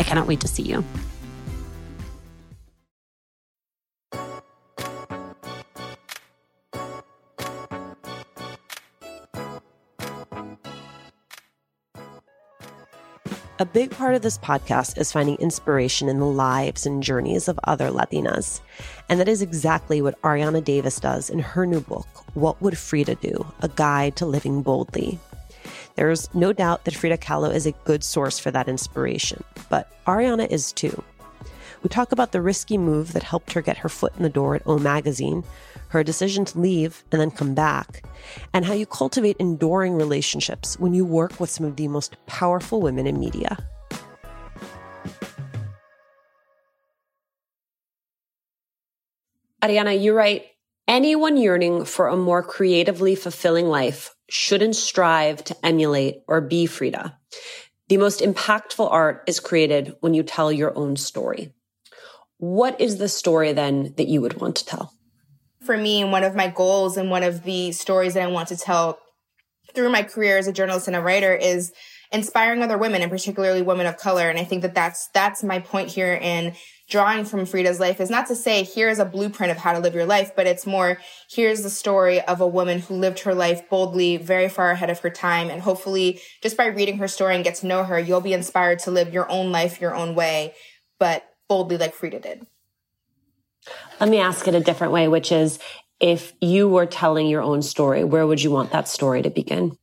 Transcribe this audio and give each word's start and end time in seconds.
I 0.00 0.02
cannot 0.02 0.26
wait 0.26 0.40
to 0.40 0.48
see 0.48 0.62
you. 0.62 0.82
A 13.58 13.66
big 13.66 13.90
part 13.90 14.14
of 14.14 14.22
this 14.22 14.38
podcast 14.38 14.96
is 14.96 15.12
finding 15.12 15.36
inspiration 15.36 16.08
in 16.08 16.18
the 16.18 16.24
lives 16.24 16.86
and 16.86 17.02
journeys 17.02 17.46
of 17.46 17.60
other 17.64 17.90
Latinas. 17.90 18.62
And 19.10 19.20
that 19.20 19.28
is 19.28 19.42
exactly 19.42 20.00
what 20.00 20.18
Arianna 20.22 20.64
Davis 20.64 20.98
does 20.98 21.28
in 21.28 21.40
her 21.40 21.66
new 21.66 21.80
book, 21.80 22.08
What 22.32 22.58
Would 22.62 22.78
Frida 22.78 23.16
Do? 23.16 23.44
A 23.60 23.68
Guide 23.68 24.16
to 24.16 24.24
Living 24.24 24.62
Boldly. 24.62 25.18
There's 25.96 26.32
no 26.34 26.52
doubt 26.52 26.84
that 26.84 26.94
Frida 26.94 27.18
Kahlo 27.18 27.54
is 27.54 27.66
a 27.66 27.72
good 27.84 28.02
source 28.02 28.38
for 28.38 28.50
that 28.50 28.68
inspiration, 28.68 29.44
but 29.68 29.92
Arianna 30.06 30.50
is 30.50 30.72
too. 30.72 31.02
We 31.82 31.88
talk 31.88 32.12
about 32.12 32.32
the 32.32 32.42
risky 32.42 32.76
move 32.76 33.12
that 33.12 33.22
helped 33.22 33.52
her 33.52 33.62
get 33.62 33.78
her 33.78 33.88
foot 33.88 34.12
in 34.16 34.22
the 34.22 34.28
door 34.28 34.54
at 34.54 34.66
O 34.66 34.78
Magazine, 34.78 35.44
her 35.88 36.04
decision 36.04 36.44
to 36.46 36.58
leave 36.58 37.04
and 37.10 37.20
then 37.20 37.30
come 37.30 37.54
back, 37.54 38.04
and 38.52 38.64
how 38.64 38.74
you 38.74 38.86
cultivate 38.86 39.36
enduring 39.38 39.94
relationships 39.94 40.78
when 40.78 40.94
you 40.94 41.04
work 41.04 41.40
with 41.40 41.50
some 41.50 41.66
of 41.66 41.76
the 41.76 41.88
most 41.88 42.16
powerful 42.26 42.80
women 42.80 43.06
in 43.06 43.18
media. 43.18 43.56
Arianna, 49.62 50.00
you 50.00 50.14
write 50.14 50.46
anyone 50.90 51.36
yearning 51.36 51.84
for 51.84 52.08
a 52.08 52.16
more 52.16 52.42
creatively 52.42 53.14
fulfilling 53.14 53.66
life 53.66 54.12
shouldn't 54.28 54.74
strive 54.74 55.42
to 55.44 55.56
emulate 55.64 56.16
or 56.26 56.40
be 56.40 56.66
Frida. 56.66 57.16
The 57.88 57.96
most 57.96 58.20
impactful 58.20 58.90
art 58.90 59.22
is 59.28 59.38
created 59.38 59.94
when 60.00 60.14
you 60.14 60.24
tell 60.24 60.50
your 60.50 60.76
own 60.76 60.96
story. 60.96 61.54
What 62.38 62.80
is 62.80 62.98
the 62.98 63.08
story 63.08 63.52
then 63.52 63.94
that 63.98 64.08
you 64.08 64.20
would 64.20 64.40
want 64.40 64.56
to 64.56 64.66
tell? 64.66 64.92
For 65.62 65.76
me, 65.76 66.02
one 66.02 66.24
of 66.24 66.34
my 66.34 66.48
goals 66.48 66.96
and 66.96 67.08
one 67.08 67.22
of 67.22 67.44
the 67.44 67.70
stories 67.70 68.14
that 68.14 68.24
I 68.24 68.26
want 68.26 68.48
to 68.48 68.56
tell 68.56 68.98
through 69.72 69.90
my 69.90 70.02
career 70.02 70.38
as 70.38 70.48
a 70.48 70.52
journalist 70.52 70.88
and 70.88 70.96
a 70.96 71.00
writer 71.00 71.32
is 71.32 71.72
inspiring 72.12 72.62
other 72.62 72.76
women 72.76 73.02
and 73.02 73.10
particularly 73.10 73.62
women 73.62 73.86
of 73.86 73.96
color. 73.96 74.28
And 74.28 74.38
I 74.38 74.44
think 74.44 74.62
that 74.62 74.74
that's, 74.74 75.08
that's 75.08 75.42
my 75.42 75.60
point 75.60 75.90
here 75.90 76.14
in 76.14 76.54
drawing 76.88 77.24
from 77.24 77.46
Frida's 77.46 77.78
life 77.78 78.00
is 78.00 78.10
not 78.10 78.26
to 78.26 78.34
say 78.34 78.64
here's 78.64 78.98
a 78.98 79.04
blueprint 79.04 79.52
of 79.52 79.58
how 79.58 79.72
to 79.72 79.78
live 79.78 79.94
your 79.94 80.04
life, 80.04 80.32
but 80.34 80.46
it's 80.46 80.66
more 80.66 80.98
here's 81.30 81.62
the 81.62 81.70
story 81.70 82.20
of 82.22 82.40
a 82.40 82.46
woman 82.46 82.80
who 82.80 82.94
lived 82.94 83.20
her 83.20 83.34
life 83.34 83.68
boldly, 83.70 84.16
very 84.16 84.48
far 84.48 84.72
ahead 84.72 84.90
of 84.90 84.98
her 84.98 85.10
time. 85.10 85.48
And 85.48 85.62
hopefully, 85.62 86.20
just 86.42 86.56
by 86.56 86.66
reading 86.66 86.98
her 86.98 87.08
story 87.08 87.36
and 87.36 87.44
get 87.44 87.54
to 87.56 87.66
know 87.66 87.84
her, 87.84 87.98
you'll 87.98 88.20
be 88.20 88.32
inspired 88.32 88.80
to 88.80 88.90
live 88.90 89.14
your 89.14 89.30
own 89.30 89.52
life 89.52 89.80
your 89.80 89.94
own 89.94 90.16
way, 90.16 90.54
but 90.98 91.24
boldly 91.48 91.78
like 91.78 91.94
Frida 91.94 92.20
did. 92.20 92.46
Let 94.00 94.08
me 94.08 94.18
ask 94.18 94.48
it 94.48 94.54
a 94.54 94.60
different 94.60 94.92
way, 94.92 95.06
which 95.06 95.30
is 95.30 95.60
if 96.00 96.32
you 96.40 96.68
were 96.68 96.86
telling 96.86 97.28
your 97.28 97.42
own 97.42 97.62
story, 97.62 98.02
where 98.02 98.26
would 98.26 98.42
you 98.42 98.50
want 98.50 98.72
that 98.72 98.88
story 98.88 99.22
to 99.22 99.30
begin? 99.30 99.76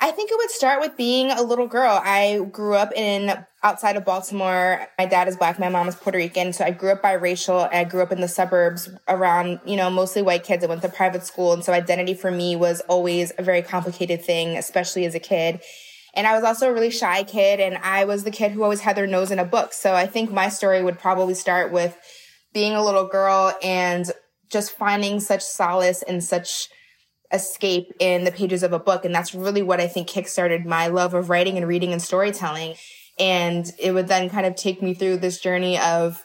I 0.00 0.12
think 0.12 0.30
it 0.30 0.36
would 0.38 0.50
start 0.50 0.80
with 0.80 0.96
being 0.96 1.32
a 1.32 1.42
little 1.42 1.66
girl. 1.66 2.00
I 2.02 2.38
grew 2.52 2.74
up 2.74 2.92
in 2.94 3.44
outside 3.64 3.96
of 3.96 4.04
Baltimore. 4.04 4.86
My 4.96 5.06
dad 5.06 5.26
is 5.26 5.36
black, 5.36 5.58
my 5.58 5.68
mom 5.68 5.88
is 5.88 5.96
Puerto 5.96 6.18
Rican. 6.18 6.52
So 6.52 6.64
I 6.64 6.70
grew 6.70 6.92
up 6.92 7.02
biracial. 7.02 7.72
I 7.72 7.82
grew 7.82 8.02
up 8.02 8.12
in 8.12 8.20
the 8.20 8.28
suburbs 8.28 8.88
around, 9.08 9.58
you 9.66 9.74
know, 9.76 9.90
mostly 9.90 10.22
white 10.22 10.44
kids. 10.44 10.62
I 10.62 10.68
went 10.68 10.82
to 10.82 10.88
private 10.88 11.26
school. 11.26 11.52
And 11.52 11.64
so 11.64 11.72
identity 11.72 12.14
for 12.14 12.30
me 12.30 12.54
was 12.54 12.80
always 12.82 13.32
a 13.38 13.42
very 13.42 13.60
complicated 13.60 14.24
thing, 14.24 14.56
especially 14.56 15.04
as 15.04 15.16
a 15.16 15.20
kid. 15.20 15.60
And 16.14 16.28
I 16.28 16.34
was 16.34 16.44
also 16.44 16.70
a 16.70 16.72
really 16.72 16.90
shy 16.90 17.24
kid. 17.24 17.58
And 17.58 17.76
I 17.78 18.04
was 18.04 18.22
the 18.22 18.30
kid 18.30 18.52
who 18.52 18.62
always 18.62 18.80
had 18.80 18.96
their 18.96 19.06
nose 19.06 19.32
in 19.32 19.40
a 19.40 19.44
book. 19.44 19.72
So 19.72 19.94
I 19.94 20.06
think 20.06 20.30
my 20.30 20.48
story 20.48 20.80
would 20.80 21.00
probably 21.00 21.34
start 21.34 21.72
with 21.72 21.98
being 22.54 22.74
a 22.74 22.84
little 22.84 23.06
girl 23.06 23.52
and 23.64 24.06
just 24.48 24.70
finding 24.70 25.18
such 25.18 25.42
solace 25.42 26.02
and 26.02 26.22
such 26.22 26.68
escape 27.32 27.92
in 27.98 28.24
the 28.24 28.32
pages 28.32 28.62
of 28.62 28.72
a 28.72 28.78
book. 28.78 29.04
And 29.04 29.14
that's 29.14 29.34
really 29.34 29.62
what 29.62 29.80
I 29.80 29.86
think 29.86 30.08
kickstarted 30.08 30.64
my 30.64 30.88
love 30.88 31.14
of 31.14 31.30
writing 31.30 31.56
and 31.56 31.68
reading 31.68 31.92
and 31.92 32.00
storytelling. 32.00 32.74
And 33.18 33.70
it 33.78 33.92
would 33.92 34.08
then 34.08 34.30
kind 34.30 34.46
of 34.46 34.54
take 34.54 34.80
me 34.82 34.94
through 34.94 35.18
this 35.18 35.40
journey 35.40 35.78
of 35.78 36.24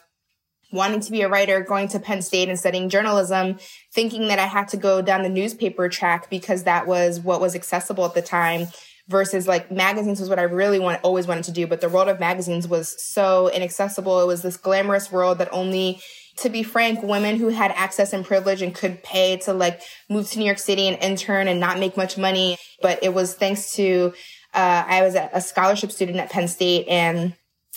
wanting 0.72 1.00
to 1.00 1.12
be 1.12 1.22
a 1.22 1.28
writer, 1.28 1.60
going 1.60 1.88
to 1.88 2.00
Penn 2.00 2.22
State 2.22 2.48
and 2.48 2.58
studying 2.58 2.88
journalism, 2.88 3.58
thinking 3.92 4.28
that 4.28 4.38
I 4.38 4.46
had 4.46 4.68
to 4.68 4.76
go 4.76 5.02
down 5.02 5.22
the 5.22 5.28
newspaper 5.28 5.88
track 5.88 6.30
because 6.30 6.64
that 6.64 6.86
was 6.86 7.20
what 7.20 7.40
was 7.40 7.54
accessible 7.54 8.04
at 8.04 8.14
the 8.14 8.22
time 8.22 8.66
versus 9.08 9.46
like 9.46 9.70
magazines 9.70 10.18
was 10.18 10.28
what 10.28 10.38
I 10.38 10.44
really 10.44 10.80
want 10.80 11.00
always 11.02 11.26
wanted 11.26 11.44
to 11.44 11.52
do. 11.52 11.66
But 11.66 11.80
the 11.80 11.88
world 11.88 12.08
of 12.08 12.18
magazines 12.18 12.66
was 12.66 12.94
so 13.02 13.48
inaccessible. 13.50 14.20
It 14.20 14.26
was 14.26 14.42
this 14.42 14.56
glamorous 14.56 15.12
world 15.12 15.38
that 15.38 15.48
only 15.52 16.00
to 16.38 16.48
be 16.48 16.62
frank, 16.62 17.02
women 17.02 17.36
who 17.36 17.48
had 17.48 17.70
access 17.72 18.12
and 18.12 18.24
privilege 18.24 18.60
and 18.60 18.74
could 18.74 19.02
pay 19.02 19.36
to 19.38 19.52
like 19.52 19.80
move 20.10 20.30
to 20.30 20.38
New 20.38 20.44
York 20.44 20.58
City 20.58 20.88
and 20.88 21.00
intern 21.02 21.48
and 21.48 21.60
not 21.60 21.78
make 21.78 21.96
much 21.96 22.18
money. 22.18 22.56
But 22.82 23.02
it 23.02 23.14
was 23.14 23.34
thanks 23.34 23.72
to, 23.74 24.12
uh, 24.52 24.84
I 24.86 25.02
was 25.02 25.14
a 25.14 25.40
scholarship 25.40 25.92
student 25.92 26.18
at 26.18 26.30
Penn 26.30 26.48
State. 26.48 26.88
And 26.88 27.34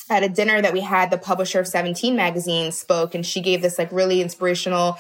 at 0.09 0.23
a 0.23 0.29
dinner 0.29 0.61
that 0.61 0.73
we 0.73 0.81
had, 0.81 1.11
the 1.11 1.17
publisher 1.17 1.59
of 1.59 1.67
17 1.67 2.15
magazine 2.15 2.71
spoke 2.71 3.13
and 3.13 3.25
she 3.25 3.41
gave 3.41 3.61
this 3.61 3.77
like 3.77 3.91
really 3.91 4.21
inspirational 4.21 4.97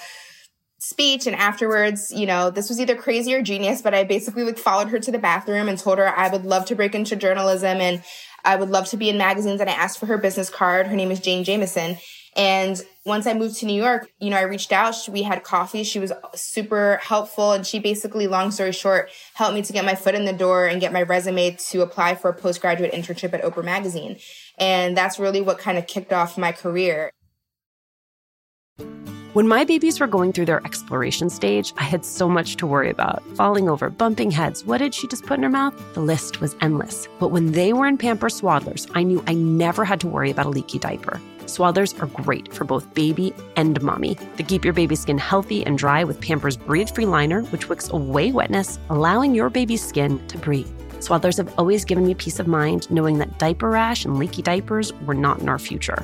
speech. 0.79 1.25
And 1.25 1.35
afterwards 1.35 2.11
you 2.11 2.27
know 2.27 2.51
this 2.51 2.69
was 2.69 2.79
either 2.79 2.95
crazy 2.95 3.33
or 3.33 3.41
genius 3.41 3.81
but 3.81 3.95
i 3.95 4.03
basically 4.03 4.43
like 4.43 4.59
followed 4.59 4.89
her 4.89 4.99
to 4.99 5.11
the 5.11 5.17
bathroom 5.17 5.67
and 5.67 5.77
told 5.77 5.97
her 5.97 6.07
i 6.15 6.29
would 6.29 6.45
love 6.45 6.65
to 6.65 6.75
break 6.75 6.93
into 6.93 7.15
journalism 7.15 7.81
and 7.81 8.03
i 8.45 8.55
would 8.55 8.69
love 8.69 8.87
to 8.89 8.97
be 8.97 9.09
in 9.09 9.17
magazines. 9.17 9.59
And 9.59 9.71
i 9.71 9.73
asked 9.73 9.97
for 9.97 10.05
her 10.05 10.19
business 10.19 10.51
card. 10.51 10.85
Her 10.85 10.95
name 10.95 11.09
is 11.09 11.19
Jayne 11.19 11.43
Jamison 11.43 11.97
and 12.37 12.79
once 13.03 13.25
I 13.25 13.33
moved 13.33 13.57
to 13.57 13.65
New 13.65 13.81
York, 13.81 14.11
you 14.19 14.29
know, 14.29 14.37
I 14.37 14.41
reached 14.41 14.71
out. 14.71 14.95
We 15.09 15.23
had 15.23 15.43
coffee. 15.43 15.83
She 15.83 15.97
was 15.97 16.13
super 16.35 16.99
helpful. 17.01 17.53
And 17.53 17.65
she 17.65 17.79
basically, 17.79 18.27
long 18.27 18.51
story 18.51 18.73
short, 18.73 19.09
helped 19.33 19.55
me 19.55 19.63
to 19.63 19.73
get 19.73 19.83
my 19.83 19.95
foot 19.95 20.13
in 20.13 20.25
the 20.25 20.33
door 20.33 20.67
and 20.67 20.79
get 20.79 20.93
my 20.93 21.01
resume 21.01 21.51
to 21.51 21.81
apply 21.81 22.13
for 22.13 22.29
a 22.29 22.33
postgraduate 22.33 22.93
internship 22.93 23.33
at 23.33 23.41
Oprah 23.41 23.65
Magazine. 23.65 24.17
And 24.59 24.95
that's 24.95 25.17
really 25.17 25.41
what 25.41 25.57
kind 25.57 25.79
of 25.79 25.87
kicked 25.87 26.13
off 26.13 26.37
my 26.37 26.51
career. 26.51 27.11
When 29.33 29.47
my 29.47 29.65
babies 29.65 29.99
were 29.99 30.07
going 30.07 30.31
through 30.33 30.45
their 30.45 30.65
exploration 30.65 31.29
stage, 31.29 31.73
I 31.77 31.83
had 31.83 32.05
so 32.05 32.27
much 32.27 32.55
to 32.57 32.67
worry 32.67 32.89
about 32.89 33.23
falling 33.35 33.69
over, 33.69 33.89
bumping 33.89 34.31
heads. 34.31 34.63
What 34.63 34.79
did 34.79 34.93
she 34.93 35.07
just 35.07 35.25
put 35.25 35.37
in 35.37 35.43
her 35.43 35.49
mouth? 35.49 35.75
The 35.93 36.01
list 36.01 36.39
was 36.39 36.55
endless. 36.61 37.07
But 37.19 37.29
when 37.29 37.51
they 37.51 37.73
were 37.73 37.87
in 37.87 37.97
Pampers 37.97 38.41
Swaddlers, 38.41 38.89
I 38.93 39.03
knew 39.03 39.23
I 39.27 39.33
never 39.33 39.85
had 39.85 39.99
to 40.01 40.07
worry 40.07 40.31
about 40.31 40.47
a 40.47 40.49
leaky 40.49 40.79
diaper. 40.79 41.19
Swaddlers 41.47 41.97
are 42.01 42.23
great 42.23 42.53
for 42.53 42.65
both 42.65 42.93
baby 42.93 43.33
and 43.55 43.81
mommy. 43.81 44.17
They 44.35 44.43
keep 44.43 44.65
your 44.65 44.73
baby's 44.73 44.99
skin 44.99 45.17
healthy 45.17 45.65
and 45.65 45.77
dry 45.77 46.03
with 46.03 46.19
Pampers 46.19 46.57
Breathe 46.57 46.89
Free 46.89 47.05
Liner, 47.05 47.41
which 47.43 47.69
wicks 47.69 47.89
away 47.89 48.33
wetness, 48.33 48.79
allowing 48.89 49.33
your 49.33 49.49
baby's 49.49 49.81
skin 49.81 50.25
to 50.27 50.37
breathe. 50.37 50.67
Swaddlers 50.99 51.37
have 51.37 51.53
always 51.57 51.85
given 51.85 52.05
me 52.05 52.15
peace 52.15 52.39
of 52.39 52.47
mind 52.47 52.91
knowing 52.91 53.17
that 53.19 53.39
diaper 53.39 53.69
rash 53.69 54.03
and 54.03 54.19
leaky 54.19 54.41
diapers 54.41 54.91
were 55.05 55.13
not 55.13 55.39
in 55.39 55.47
our 55.47 55.59
future. 55.59 56.03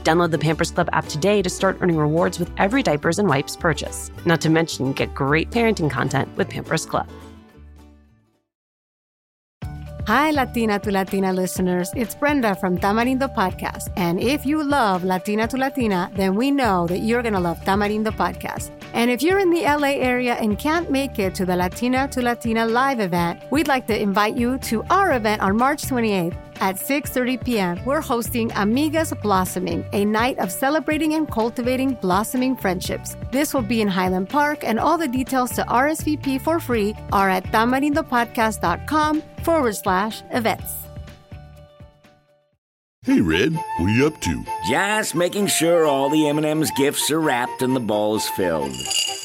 Download 0.00 0.30
the 0.30 0.38
Pampers 0.38 0.70
Club 0.70 0.88
app 0.92 1.06
today 1.06 1.42
to 1.42 1.50
start 1.50 1.78
earning 1.80 1.96
rewards 1.96 2.38
with 2.38 2.50
every 2.58 2.82
diapers 2.82 3.18
and 3.18 3.28
wipes 3.28 3.56
purchase. 3.56 4.10
Not 4.26 4.40
to 4.42 4.50
mention, 4.50 4.92
get 4.92 5.14
great 5.14 5.50
parenting 5.50 5.90
content 5.90 6.28
with 6.36 6.48
Pampers 6.48 6.86
Club. 6.86 7.08
Hi, 10.06 10.32
Latina 10.32 10.80
to 10.80 10.90
Latina 10.90 11.32
listeners. 11.32 11.92
It's 11.94 12.16
Brenda 12.16 12.56
from 12.56 12.76
Tamarindo 12.78 13.32
Podcast. 13.32 13.92
And 13.96 14.18
if 14.18 14.44
you 14.44 14.64
love 14.64 15.04
Latina 15.04 15.46
to 15.46 15.56
Latina, 15.56 16.10
then 16.16 16.34
we 16.34 16.50
know 16.50 16.88
that 16.88 16.98
you're 16.98 17.22
going 17.22 17.34
to 17.34 17.38
love 17.38 17.60
Tamarindo 17.60 18.10
Podcast. 18.10 18.72
And 18.92 19.08
if 19.08 19.22
you're 19.22 19.38
in 19.38 19.50
the 19.50 19.62
LA 19.62 19.94
area 20.02 20.34
and 20.34 20.58
can't 20.58 20.90
make 20.90 21.20
it 21.20 21.34
to 21.36 21.46
the 21.46 21.54
Latina 21.54 22.08
to 22.08 22.22
Latina 22.22 22.66
live 22.66 22.98
event, 22.98 23.44
we'd 23.52 23.68
like 23.68 23.86
to 23.86 23.96
invite 23.96 24.36
you 24.36 24.58
to 24.58 24.82
our 24.90 25.12
event 25.12 25.42
on 25.42 25.56
March 25.56 25.82
28th 25.82 26.49
at 26.60 26.76
6:30 26.76 27.44
p.m. 27.44 27.84
We're 27.84 28.00
hosting 28.00 28.50
Amigas 28.50 29.12
Blossoming, 29.22 29.84
a 29.92 30.04
night 30.04 30.38
of 30.38 30.52
celebrating 30.52 31.14
and 31.14 31.30
cultivating 31.30 31.94
blossoming 31.94 32.56
friendships. 32.56 33.16
This 33.32 33.54
will 33.54 33.62
be 33.62 33.80
in 33.80 33.88
Highland 33.88 34.28
Park, 34.28 34.64
and 34.64 34.78
all 34.78 34.98
the 34.98 35.08
details 35.08 35.52
to 35.52 35.62
RSVP 35.62 36.40
for 36.40 36.60
free 36.60 36.94
are 37.12 37.30
at 37.30 37.44
tamarindopodcast.com 37.52 39.22
forward 39.42 39.76
slash 39.76 40.22
events. 40.30 40.80
Hey, 43.02 43.22
Red, 43.22 43.54
what 43.54 43.86
are 43.86 43.88
you 43.88 44.06
up 44.08 44.20
to? 44.20 44.44
Just 44.68 45.14
making 45.14 45.46
sure 45.46 45.86
all 45.86 46.10
the 46.10 46.28
M&M's 46.28 46.70
gifts 46.76 47.10
are 47.10 47.18
wrapped 47.18 47.62
and 47.62 47.74
the 47.74 47.80
ball's 47.80 48.28
filled. 48.28 48.76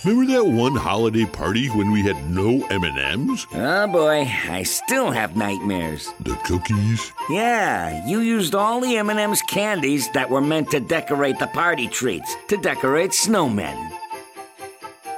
Remember 0.06 0.32
that 0.34 0.46
one 0.46 0.76
holiday 0.76 1.26
party 1.26 1.68
when 1.70 1.92
we 1.92 2.04
had 2.04 2.30
no 2.30 2.64
M&Ms? 2.68 3.48
Oh 3.54 3.88
boy, 3.88 4.32
I 4.48 4.62
still 4.62 5.10
have 5.10 5.36
nightmares. 5.36 6.14
The 6.20 6.36
cookies? 6.46 7.12
Yeah, 7.28 8.06
you 8.08 8.20
used 8.20 8.54
all 8.54 8.80
the 8.80 8.98
M&M's 8.98 9.42
candies 9.50 10.08
that 10.12 10.30
were 10.30 10.42
meant 10.42 10.70
to 10.72 10.80
decorate 10.80 11.40
the 11.40 11.48
party 11.48 11.88
treats, 11.88 12.36
to 12.50 12.58
decorate 12.58 13.12
snowmen. 13.12 13.76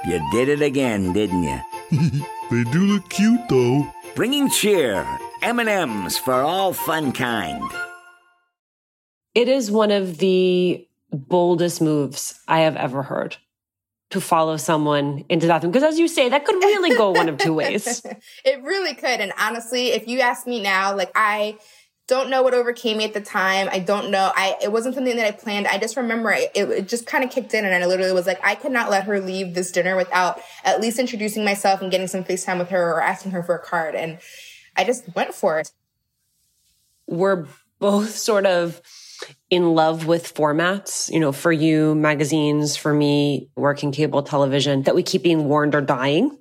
You 0.06 0.26
did 0.32 0.48
it 0.48 0.62
again, 0.62 1.12
didn't 1.12 1.42
you? 1.42 1.60
they 2.50 2.64
do 2.70 2.86
look 2.86 3.10
cute 3.10 3.46
though. 3.50 3.86
Bringing 4.14 4.48
cheer, 4.48 5.06
M&M's 5.42 6.16
for 6.16 6.32
all 6.32 6.72
fun 6.72 7.12
kind. 7.12 7.70
It 9.34 9.48
is 9.48 9.70
one 9.70 9.90
of 9.90 10.16
the 10.16 10.88
boldest 11.12 11.82
moves 11.82 12.40
I 12.48 12.60
have 12.60 12.76
ever 12.76 13.02
heard 13.02 13.36
to 14.10 14.20
follow 14.20 14.56
someone 14.56 15.24
into 15.28 15.46
the 15.46 15.52
bathroom. 15.52 15.70
Because 15.70 15.92
as 15.92 15.98
you 15.98 16.08
say, 16.08 16.28
that 16.30 16.44
could 16.44 16.56
really 16.56 16.96
go 16.96 17.10
one 17.10 17.28
of 17.28 17.36
two 17.38 17.52
ways. 17.52 18.02
it 18.44 18.62
really 18.62 18.94
could. 18.94 19.20
And 19.20 19.32
honestly, 19.38 19.88
if 19.88 20.08
you 20.08 20.20
ask 20.20 20.46
me 20.46 20.62
now, 20.62 20.96
like 20.96 21.12
I 21.14 21.58
don't 22.08 22.30
know 22.30 22.42
what 22.42 22.54
overcame 22.54 22.96
me 22.96 23.04
at 23.04 23.12
the 23.12 23.20
time. 23.20 23.68
I 23.70 23.78
don't 23.80 24.10
know. 24.10 24.32
I 24.34 24.56
it 24.62 24.72
wasn't 24.72 24.94
something 24.94 25.14
that 25.16 25.26
I 25.26 25.30
planned. 25.30 25.66
I 25.66 25.76
just 25.76 25.94
remember 25.96 26.32
it, 26.32 26.50
it 26.54 26.88
just 26.88 27.06
kind 27.06 27.22
of 27.22 27.30
kicked 27.30 27.52
in, 27.52 27.66
and 27.66 27.84
I 27.84 27.86
literally 27.86 28.12
was 28.12 28.26
like, 28.26 28.40
I 28.42 28.54
could 28.54 28.72
not 28.72 28.90
let 28.90 29.04
her 29.04 29.20
leave 29.20 29.54
this 29.54 29.70
dinner 29.70 29.94
without 29.94 30.40
at 30.64 30.80
least 30.80 30.98
introducing 30.98 31.44
myself 31.44 31.82
and 31.82 31.90
getting 31.90 32.06
some 32.06 32.24
FaceTime 32.24 32.58
with 32.58 32.70
her 32.70 32.92
or 32.94 33.02
asking 33.02 33.32
her 33.32 33.42
for 33.42 33.54
a 33.54 33.62
card. 33.62 33.94
And 33.94 34.18
I 34.74 34.84
just 34.84 35.14
went 35.14 35.34
for 35.34 35.58
it. 35.58 35.70
We're 37.06 37.46
both 37.78 38.10
sort 38.10 38.46
of 38.46 38.80
in 39.50 39.74
love 39.74 40.06
with 40.06 40.34
formats, 40.34 41.10
you 41.10 41.20
know, 41.20 41.32
for 41.32 41.52
you, 41.52 41.94
magazines, 41.94 42.76
for 42.76 42.92
me, 42.92 43.50
working 43.56 43.92
cable 43.92 44.22
television, 44.22 44.82
that 44.82 44.94
we 44.94 45.02
keep 45.02 45.22
being 45.22 45.48
warned 45.48 45.74
are 45.74 45.80
dying. 45.80 46.38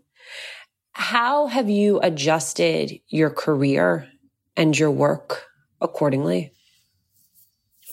How 0.91 1.47
have 1.47 1.69
you 1.69 1.99
adjusted 2.01 2.99
your 3.07 3.29
career 3.29 4.07
and 4.55 4.77
your 4.77 4.91
work 4.91 5.45
accordingly? 5.79 6.53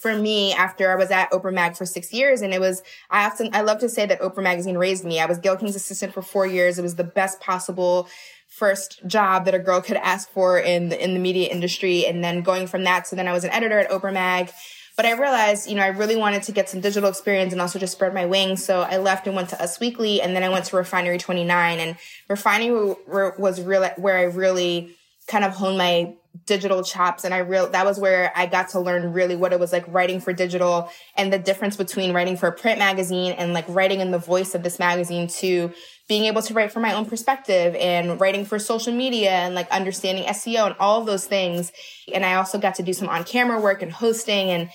For 0.00 0.14
me, 0.14 0.52
after 0.52 0.90
I 0.90 0.96
was 0.96 1.10
at 1.10 1.30
Oprah 1.30 1.52
Mag 1.52 1.76
for 1.76 1.86
six 1.86 2.12
years, 2.12 2.42
and 2.42 2.52
it 2.52 2.60
was, 2.60 2.82
I 3.10 3.24
often, 3.24 3.50
I 3.54 3.62
love 3.62 3.78
to 3.78 3.88
say 3.88 4.04
that 4.04 4.20
Oprah 4.20 4.42
Magazine 4.42 4.76
raised 4.76 5.04
me. 5.04 5.18
I 5.18 5.24
was 5.26 5.38
Gayle 5.38 5.56
King's 5.56 5.76
assistant 5.76 6.12
for 6.12 6.20
four 6.20 6.46
years. 6.46 6.78
It 6.78 6.82
was 6.82 6.96
the 6.96 7.04
best 7.04 7.40
possible 7.40 8.08
first 8.54 9.04
job 9.06 9.46
that 9.46 9.54
a 9.54 9.58
girl 9.58 9.80
could 9.80 9.96
ask 9.96 10.30
for 10.30 10.58
in 10.58 10.88
the, 10.88 11.02
in 11.02 11.12
the 11.12 11.18
media 11.18 11.48
industry. 11.48 12.06
And 12.06 12.22
then 12.22 12.42
going 12.42 12.68
from 12.68 12.84
that, 12.84 13.06
so 13.06 13.16
then 13.16 13.26
I 13.26 13.32
was 13.32 13.42
an 13.42 13.50
editor 13.50 13.78
at 13.80 13.90
Oprah 13.90 14.12
Mag. 14.12 14.50
But 14.96 15.06
I 15.06 15.12
realized, 15.12 15.68
you 15.68 15.74
know, 15.74 15.82
I 15.82 15.88
really 15.88 16.14
wanted 16.14 16.44
to 16.44 16.52
get 16.52 16.68
some 16.68 16.80
digital 16.80 17.08
experience 17.10 17.52
and 17.52 17.60
also 17.60 17.80
just 17.80 17.94
spread 17.94 18.14
my 18.14 18.26
wings. 18.26 18.64
So 18.64 18.82
I 18.82 18.98
left 18.98 19.26
and 19.26 19.34
went 19.34 19.48
to 19.48 19.60
Us 19.60 19.80
Weekly, 19.80 20.22
and 20.22 20.36
then 20.36 20.44
I 20.44 20.50
went 20.50 20.66
to 20.66 20.76
Refinery 20.76 21.18
29. 21.18 21.80
And 21.80 21.96
Refinery 22.28 22.94
was 23.08 23.60
real 23.60 23.84
where 23.96 24.16
I 24.16 24.22
really 24.22 24.94
kind 25.26 25.44
of 25.44 25.52
honed 25.52 25.78
my 25.78 26.14
digital 26.46 26.82
chops 26.82 27.24
and 27.24 27.32
I 27.32 27.38
real 27.38 27.70
that 27.70 27.86
was 27.86 27.98
where 27.98 28.32
I 28.34 28.46
got 28.46 28.70
to 28.70 28.80
learn 28.80 29.12
really 29.12 29.36
what 29.36 29.52
it 29.52 29.60
was 29.60 29.72
like 29.72 29.84
writing 29.88 30.20
for 30.20 30.32
digital 30.32 30.90
and 31.16 31.32
the 31.32 31.38
difference 31.38 31.76
between 31.76 32.12
writing 32.12 32.36
for 32.36 32.48
a 32.48 32.52
print 32.52 32.78
magazine 32.78 33.32
and 33.32 33.52
like 33.52 33.64
writing 33.68 34.00
in 34.00 34.10
the 34.10 34.18
voice 34.18 34.54
of 34.54 34.62
this 34.62 34.78
magazine 34.78 35.28
to 35.28 35.72
being 36.08 36.24
able 36.24 36.42
to 36.42 36.52
write 36.52 36.72
from 36.72 36.82
my 36.82 36.92
own 36.92 37.06
perspective 37.06 37.74
and 37.76 38.20
writing 38.20 38.44
for 38.44 38.58
social 38.58 38.92
media 38.92 39.30
and 39.30 39.54
like 39.54 39.70
understanding 39.70 40.24
SEO 40.24 40.66
and 40.66 40.76
all 40.78 41.02
those 41.04 41.26
things. 41.26 41.72
And 42.12 42.26
I 42.26 42.34
also 42.34 42.58
got 42.58 42.74
to 42.74 42.82
do 42.82 42.92
some 42.92 43.08
on 43.08 43.24
camera 43.24 43.60
work 43.60 43.80
and 43.80 43.92
hosting 43.92 44.50
and 44.50 44.70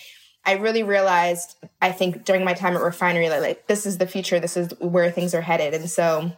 I 0.46 0.54
really 0.54 0.84
realized, 0.84 1.58
I 1.82 1.92
think 1.92 2.24
during 2.24 2.46
my 2.46 2.54
time 2.54 2.76
at 2.76 2.82
Refinery, 2.82 3.30
like, 3.30 3.42
like 3.42 3.68
this 3.68 3.86
is 3.86 3.98
the 3.98 4.08
future. 4.08 4.40
This 4.40 4.56
is 4.56 4.74
where 4.80 5.12
things 5.12 5.36
are 5.36 5.42
headed. 5.42 5.74
And 5.74 5.90
so 5.90 6.32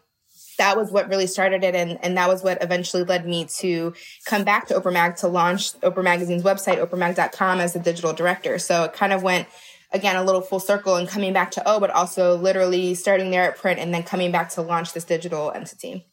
that 0.61 0.77
was 0.77 0.91
what 0.91 1.09
really 1.09 1.25
started 1.25 1.63
it. 1.63 1.73
And, 1.73 1.97
and 2.03 2.15
that 2.17 2.29
was 2.29 2.43
what 2.43 2.63
eventually 2.63 3.03
led 3.03 3.25
me 3.25 3.45
to 3.57 3.93
come 4.25 4.43
back 4.43 4.67
to 4.67 4.79
Oprah 4.79 4.93
Mag 4.93 5.15
to 5.17 5.27
launch 5.27 5.73
Oprah 5.81 6.03
Magazine's 6.03 6.43
website, 6.43 6.77
oprahmag.com 6.77 7.59
as 7.59 7.73
the 7.73 7.79
digital 7.79 8.13
director. 8.13 8.59
So 8.59 8.83
it 8.83 8.93
kind 8.93 9.11
of 9.11 9.23
went 9.23 9.47
again 9.91 10.15
a 10.17 10.23
little 10.23 10.41
full 10.41 10.59
circle 10.59 10.97
and 10.97 11.09
coming 11.09 11.33
back 11.33 11.49
to 11.51 11.67
O, 11.67 11.79
but 11.79 11.89
also 11.89 12.37
literally 12.37 12.93
starting 12.93 13.31
there 13.31 13.41
at 13.41 13.57
print 13.57 13.79
and 13.79 13.91
then 13.91 14.03
coming 14.03 14.31
back 14.31 14.49
to 14.51 14.61
launch 14.61 14.93
this 14.93 15.03
digital 15.03 15.51
entity. 15.51 16.05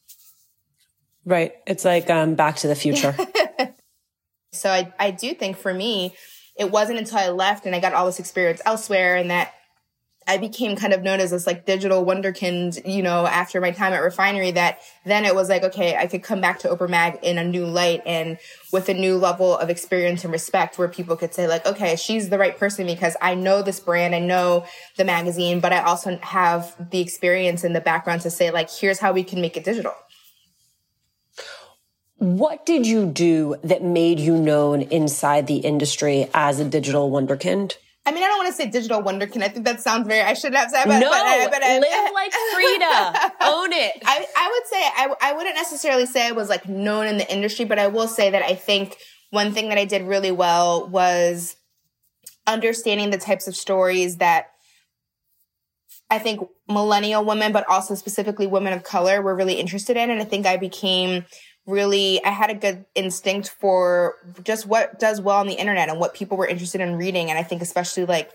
Right. 1.25 1.53
It's 1.67 1.85
like 1.85 2.09
um, 2.09 2.33
back 2.33 2.55
to 2.57 2.67
the 2.67 2.75
future. 2.75 3.15
so 4.51 4.71
I, 4.71 4.91
I 4.97 5.11
do 5.11 5.35
think 5.35 5.57
for 5.57 5.71
me, 5.71 6.15
it 6.57 6.71
wasn't 6.71 6.97
until 6.97 7.19
I 7.19 7.29
left 7.29 7.67
and 7.67 7.75
I 7.75 7.79
got 7.79 7.93
all 7.93 8.07
this 8.07 8.19
experience 8.19 8.63
elsewhere 8.65 9.15
and 9.15 9.29
that 9.29 9.53
I 10.29 10.37
became 10.37 10.75
kind 10.75 10.93
of 10.93 11.01
known 11.01 11.19
as 11.19 11.31
this 11.31 11.47
like 11.47 11.65
digital 11.65 12.05
wunderkind, 12.05 12.87
you 12.87 13.01
know, 13.01 13.25
after 13.25 13.59
my 13.59 13.71
time 13.71 13.93
at 13.93 14.03
Refinery 14.03 14.51
that 14.51 14.77
then 15.03 15.25
it 15.25 15.33
was 15.33 15.49
like, 15.49 15.63
okay, 15.63 15.95
I 15.95 16.05
could 16.05 16.21
come 16.21 16.39
back 16.39 16.59
to 16.59 16.67
Oprah 16.67 16.87
Mag 16.87 17.17
in 17.23 17.39
a 17.39 17.43
new 17.43 17.65
light 17.65 18.03
and 18.05 18.37
with 18.71 18.89
a 18.89 18.93
new 18.93 19.17
level 19.17 19.57
of 19.57 19.71
experience 19.71 20.23
and 20.23 20.31
respect 20.31 20.77
where 20.77 20.87
people 20.87 21.15
could 21.15 21.33
say 21.33 21.47
like, 21.47 21.65
okay, 21.65 21.95
she's 21.95 22.29
the 22.29 22.37
right 22.37 22.55
person 22.55 22.85
because 22.85 23.17
I 23.19 23.33
know 23.33 23.63
this 23.63 23.79
brand, 23.79 24.13
I 24.13 24.19
know 24.19 24.67
the 24.97 25.03
magazine, 25.03 25.61
but 25.61 25.73
I 25.73 25.81
also 25.81 26.19
have 26.21 26.75
the 26.91 26.99
experience 26.99 27.63
and 27.63 27.75
the 27.75 27.81
background 27.81 28.21
to 28.21 28.29
say 28.29 28.51
like, 28.51 28.69
here's 28.69 28.99
how 28.99 29.11
we 29.11 29.23
can 29.23 29.41
make 29.41 29.57
it 29.57 29.63
digital. 29.63 29.95
What 32.17 32.67
did 32.67 32.85
you 32.85 33.07
do 33.07 33.55
that 33.63 33.81
made 33.81 34.19
you 34.19 34.37
known 34.37 34.83
inside 34.83 35.47
the 35.47 35.57
industry 35.57 36.29
as 36.35 36.59
a 36.59 36.65
digital 36.65 37.09
wunderkind? 37.09 37.77
I 38.05 38.11
mean, 38.11 38.23
I 38.23 38.27
don't 38.27 38.37
want 38.37 38.47
to 38.47 38.53
say 38.53 38.69
digital 38.69 39.03
wonderkin. 39.03 39.43
I 39.43 39.49
think 39.49 39.65
that 39.65 39.81
sounds 39.81 40.07
very. 40.07 40.21
I 40.21 40.33
should 40.33 40.53
have 40.55 40.71
said. 40.71 40.85
But, 40.85 40.99
no, 40.99 41.09
but, 41.09 41.51
but, 41.51 41.51
but, 41.51 41.61
live 41.61 42.13
like 42.13 42.31
Frida. 42.53 43.13
Own 43.41 43.73
it. 43.73 44.01
I, 44.05 44.25
I 44.35 44.49
would 44.53 44.67
say 44.67 44.81
I, 44.81 45.29
I 45.29 45.33
wouldn't 45.33 45.55
necessarily 45.55 46.05
say 46.05 46.27
I 46.27 46.31
was 46.31 46.49
like 46.49 46.67
known 46.67 47.07
in 47.07 47.17
the 47.17 47.31
industry, 47.31 47.65
but 47.65 47.77
I 47.77 47.87
will 47.87 48.07
say 48.07 48.31
that 48.31 48.41
I 48.41 48.55
think 48.55 48.97
one 49.29 49.53
thing 49.53 49.69
that 49.69 49.77
I 49.77 49.85
did 49.85 50.03
really 50.03 50.31
well 50.31 50.87
was 50.87 51.55
understanding 52.47 53.11
the 53.11 53.17
types 53.17 53.47
of 53.47 53.55
stories 53.55 54.17
that 54.17 54.47
I 56.09 56.17
think 56.17 56.41
millennial 56.67 57.23
women, 57.23 57.51
but 57.51 57.69
also 57.69 57.93
specifically 57.93 58.47
women 58.47 58.73
of 58.73 58.83
color 58.83 59.21
were 59.21 59.35
really 59.35 59.55
interested 59.55 59.97
in. 59.97 60.09
And 60.09 60.19
I 60.19 60.25
think 60.25 60.47
I 60.47 60.57
became 60.57 61.25
really, 61.69 62.23
I 62.23 62.29
had 62.29 62.49
a 62.49 62.55
good 62.55 62.85
instinct 62.95 63.49
for 63.49 64.15
just 64.43 64.65
what 64.65 64.99
does 64.99 65.21
well 65.21 65.37
on 65.37 65.47
the 65.47 65.53
internet 65.53 65.89
and 65.89 65.99
what 65.99 66.13
people 66.13 66.37
were 66.37 66.47
interested 66.47 66.81
in 66.81 66.95
reading. 66.95 67.29
And 67.29 67.37
I 67.37 67.43
think 67.43 67.61
especially 67.61 68.05
like 68.05 68.31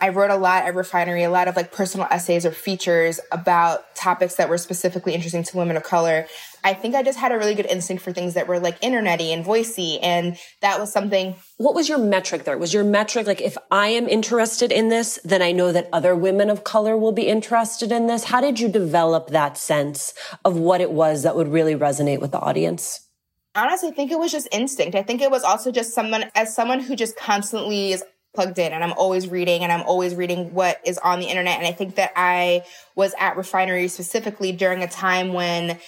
I 0.00 0.08
wrote 0.08 0.30
a 0.30 0.36
lot 0.36 0.64
at 0.64 0.74
Refinery, 0.74 1.24
a 1.24 1.30
lot 1.30 1.46
of 1.46 1.56
like 1.56 1.72
personal 1.72 2.06
essays 2.10 2.46
or 2.46 2.52
features 2.52 3.20
about 3.30 3.94
topics 3.94 4.36
that 4.36 4.48
were 4.48 4.58
specifically 4.58 5.14
interesting 5.14 5.42
to 5.42 5.56
women 5.56 5.76
of 5.76 5.82
color. 5.82 6.26
I 6.64 6.74
think 6.74 6.94
I 6.94 7.02
just 7.02 7.18
had 7.18 7.32
a 7.32 7.38
really 7.38 7.54
good 7.54 7.66
instinct 7.66 8.02
for 8.02 8.12
things 8.12 8.34
that 8.34 8.46
were 8.46 8.58
like 8.58 8.80
internety 8.80 9.32
and 9.32 9.44
voicey. 9.44 9.98
And 10.02 10.38
that 10.62 10.80
was 10.80 10.92
something. 10.92 11.34
What 11.58 11.74
was 11.74 11.88
your 11.88 11.98
metric 11.98 12.44
there? 12.44 12.56
Was 12.56 12.72
your 12.72 12.84
metric 12.84 13.26
like, 13.26 13.40
if 13.40 13.56
I 13.70 13.88
am 13.88 14.08
interested 14.08 14.72
in 14.72 14.88
this, 14.88 15.18
then 15.24 15.42
I 15.42 15.52
know 15.52 15.70
that 15.72 15.88
other 15.92 16.16
women 16.16 16.48
of 16.48 16.64
color 16.64 16.96
will 16.96 17.12
be 17.12 17.28
interested 17.28 17.92
in 17.92 18.06
this? 18.06 18.24
How 18.24 18.40
did 18.40 18.58
you 18.58 18.68
develop 18.68 19.28
that 19.28 19.58
sense 19.58 20.14
of 20.44 20.56
what 20.56 20.80
it 20.80 20.92
was 20.92 21.22
that 21.22 21.36
would 21.36 21.48
really 21.48 21.74
resonate 21.74 22.20
with 22.20 22.32
the 22.32 22.40
audience? 22.40 23.06
Honestly, 23.54 23.88
I 23.88 23.92
think 23.92 24.12
it 24.12 24.18
was 24.18 24.30
just 24.30 24.48
instinct. 24.52 24.94
I 24.94 25.02
think 25.02 25.20
it 25.20 25.30
was 25.30 25.42
also 25.42 25.72
just 25.72 25.92
someone, 25.92 26.30
as 26.34 26.54
someone 26.54 26.80
who 26.80 26.94
just 26.94 27.18
constantly 27.18 27.92
is 27.92 28.04
plugged 28.34 28.58
in 28.58 28.72
and 28.72 28.84
I'm 28.84 28.92
always 28.92 29.28
reading 29.28 29.62
and 29.62 29.72
I'm 29.72 29.82
always 29.82 30.14
reading 30.14 30.54
what 30.54 30.80
is 30.84 30.98
on 30.98 31.20
the 31.20 31.26
internet. 31.26 31.58
And 31.58 31.66
I 31.66 31.72
think 31.72 31.96
that 31.96 32.12
I 32.16 32.62
was 32.94 33.14
at 33.18 33.36
Refinery 33.36 33.88
specifically 33.88 34.52
during 34.52 34.82
a 34.82 34.88
time 34.88 35.32
when 35.32 35.78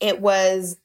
it 0.00 0.20
was 0.20 0.76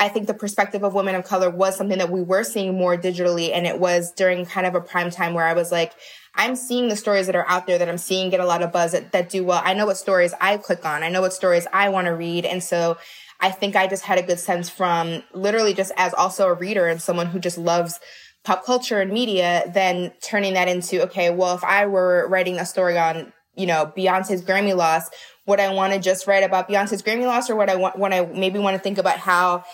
I 0.00 0.08
think 0.08 0.26
the 0.26 0.34
perspective 0.34 0.82
of 0.82 0.94
women 0.94 1.14
of 1.14 1.24
color 1.24 1.48
was 1.48 1.76
something 1.76 1.98
that 1.98 2.10
we 2.10 2.22
were 2.22 2.42
seeing 2.42 2.76
more 2.76 2.96
digitally. 2.96 3.52
And 3.54 3.66
it 3.66 3.78
was 3.78 4.10
during 4.10 4.44
kind 4.44 4.66
of 4.66 4.74
a 4.74 4.80
prime 4.80 5.10
time 5.10 5.32
where 5.32 5.46
I 5.46 5.52
was 5.52 5.70
like, 5.70 5.92
I'm 6.34 6.56
seeing 6.56 6.88
the 6.88 6.96
stories 6.96 7.26
that 7.26 7.36
are 7.36 7.48
out 7.48 7.66
there 7.66 7.78
that 7.78 7.88
I'm 7.88 7.98
seeing 7.98 8.30
get 8.30 8.40
a 8.40 8.46
lot 8.46 8.62
of 8.62 8.72
buzz 8.72 8.92
that, 8.92 9.12
that 9.12 9.28
do 9.28 9.44
well. 9.44 9.62
I 9.64 9.74
know 9.74 9.86
what 9.86 9.96
stories 9.96 10.34
I 10.40 10.56
click 10.56 10.84
on. 10.84 11.02
I 11.04 11.08
know 11.08 11.20
what 11.20 11.34
stories 11.34 11.68
I 11.72 11.88
want 11.90 12.06
to 12.06 12.16
read. 12.16 12.44
And 12.46 12.64
so 12.64 12.96
I 13.38 13.50
think 13.50 13.76
I 13.76 13.86
just 13.86 14.04
had 14.04 14.18
a 14.18 14.22
good 14.22 14.40
sense 14.40 14.68
from 14.70 15.22
literally 15.34 15.74
just 15.74 15.92
as 15.96 16.14
also 16.14 16.48
a 16.48 16.54
reader 16.54 16.88
and 16.88 17.02
someone 17.02 17.26
who 17.26 17.38
just 17.38 17.58
loves 17.58 18.00
pop 18.44 18.64
culture 18.64 19.00
and 19.00 19.12
media, 19.12 19.70
then 19.72 20.12
turning 20.22 20.54
that 20.54 20.68
into, 20.68 21.02
okay, 21.04 21.30
well, 21.30 21.54
if 21.54 21.62
I 21.62 21.86
were 21.86 22.26
writing 22.28 22.58
a 22.58 22.66
story 22.66 22.98
on, 22.98 23.32
you 23.54 23.66
know, 23.66 23.92
Beyonce's 23.96 24.42
Grammy 24.42 24.74
loss, 24.74 25.08
would 25.46 25.60
I 25.60 25.72
want 25.72 25.92
to 25.92 25.98
just 25.98 26.26
write 26.26 26.42
about 26.42 26.68
Beyonce's 26.68 27.02
Grammy 27.02 27.26
loss 27.26 27.50
or 27.50 27.56
would 27.56 27.70
I 27.70 27.76
want, 27.76 27.98
when 27.98 28.12
I 28.12 28.24
maybe 28.26 28.58
want 28.58 28.76
to 28.76 28.82
think 28.82 28.98
about 28.98 29.18
how 29.18 29.64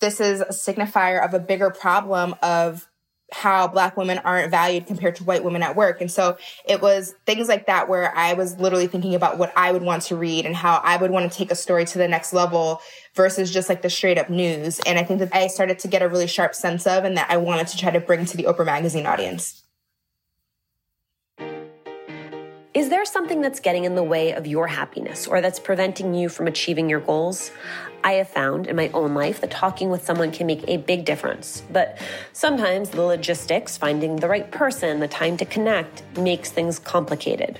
this 0.00 0.20
is 0.20 0.40
a 0.40 0.46
signifier 0.46 1.24
of 1.24 1.34
a 1.34 1.38
bigger 1.38 1.70
problem 1.70 2.34
of 2.42 2.88
how 3.32 3.66
black 3.66 3.96
women 3.96 4.18
aren't 4.18 4.50
valued 4.50 4.86
compared 4.86 5.16
to 5.16 5.24
white 5.24 5.42
women 5.42 5.62
at 5.62 5.74
work. 5.74 6.00
And 6.00 6.10
so 6.10 6.36
it 6.64 6.80
was 6.80 7.14
things 7.26 7.48
like 7.48 7.66
that 7.66 7.88
where 7.88 8.14
I 8.16 8.34
was 8.34 8.58
literally 8.58 8.86
thinking 8.86 9.14
about 9.14 9.36
what 9.36 9.52
I 9.56 9.72
would 9.72 9.82
want 9.82 10.02
to 10.04 10.16
read 10.16 10.46
and 10.46 10.54
how 10.54 10.80
I 10.84 10.96
would 10.96 11.10
want 11.10 11.30
to 11.30 11.36
take 11.36 11.50
a 11.50 11.56
story 11.56 11.84
to 11.86 11.98
the 11.98 12.06
next 12.06 12.32
level 12.32 12.80
versus 13.14 13.52
just 13.52 13.68
like 13.68 13.82
the 13.82 13.90
straight 13.90 14.18
up 14.18 14.30
news. 14.30 14.80
And 14.86 14.98
I 14.98 15.02
think 15.02 15.18
that 15.20 15.34
I 15.34 15.48
started 15.48 15.78
to 15.80 15.88
get 15.88 16.02
a 16.02 16.08
really 16.08 16.28
sharp 16.28 16.54
sense 16.54 16.86
of 16.86 17.04
and 17.04 17.16
that 17.16 17.30
I 17.30 17.36
wanted 17.36 17.66
to 17.68 17.76
try 17.76 17.90
to 17.90 18.00
bring 18.00 18.24
to 18.26 18.36
the 18.36 18.44
Oprah 18.44 18.66
Magazine 18.66 19.06
audience. 19.06 19.62
Is 22.76 22.90
there 22.90 23.06
something 23.06 23.40
that's 23.40 23.58
getting 23.58 23.84
in 23.84 23.94
the 23.94 24.02
way 24.02 24.32
of 24.32 24.46
your 24.46 24.66
happiness 24.66 25.26
or 25.26 25.40
that's 25.40 25.58
preventing 25.58 26.12
you 26.12 26.28
from 26.28 26.46
achieving 26.46 26.90
your 26.90 27.00
goals? 27.00 27.50
I 28.06 28.12
have 28.12 28.28
found 28.28 28.68
in 28.68 28.76
my 28.76 28.88
own 28.94 29.14
life 29.14 29.40
that 29.40 29.50
talking 29.50 29.90
with 29.90 30.04
someone 30.04 30.30
can 30.30 30.46
make 30.46 30.62
a 30.68 30.76
big 30.76 31.04
difference. 31.04 31.64
But 31.72 31.98
sometimes 32.32 32.90
the 32.90 33.02
logistics, 33.02 33.76
finding 33.76 34.14
the 34.14 34.28
right 34.28 34.48
person, 34.48 35.00
the 35.00 35.08
time 35.08 35.36
to 35.38 35.44
connect, 35.44 36.04
makes 36.16 36.52
things 36.52 36.78
complicated. 36.78 37.58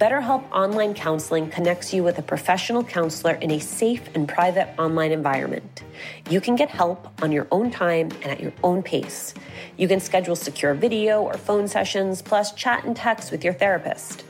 BetterHelp 0.00 0.42
Online 0.50 0.92
Counseling 0.92 1.48
connects 1.50 1.94
you 1.94 2.02
with 2.02 2.18
a 2.18 2.22
professional 2.22 2.82
counselor 2.82 3.34
in 3.34 3.52
a 3.52 3.60
safe 3.60 4.02
and 4.16 4.28
private 4.28 4.68
online 4.76 5.12
environment. 5.12 5.84
You 6.28 6.40
can 6.40 6.56
get 6.56 6.68
help 6.68 7.08
on 7.22 7.30
your 7.30 7.46
own 7.52 7.70
time 7.70 8.10
and 8.22 8.26
at 8.26 8.40
your 8.40 8.52
own 8.64 8.82
pace. 8.82 9.34
You 9.76 9.86
can 9.86 10.00
schedule 10.00 10.34
secure 10.34 10.74
video 10.74 11.22
or 11.22 11.34
phone 11.34 11.68
sessions, 11.68 12.22
plus 12.22 12.52
chat 12.54 12.84
and 12.84 12.96
text 12.96 13.30
with 13.30 13.44
your 13.44 13.54
therapist. 13.54 14.24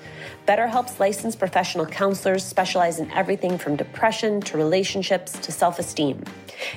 BetterHelp's 0.46 1.00
licensed 1.00 1.40
professional 1.40 1.84
counselors 1.84 2.44
specialize 2.44 3.00
in 3.00 3.10
everything 3.10 3.58
from 3.58 3.74
depression 3.74 4.40
to 4.42 4.56
relationships 4.56 5.32
to 5.40 5.50
self 5.50 5.80
esteem. 5.80 6.22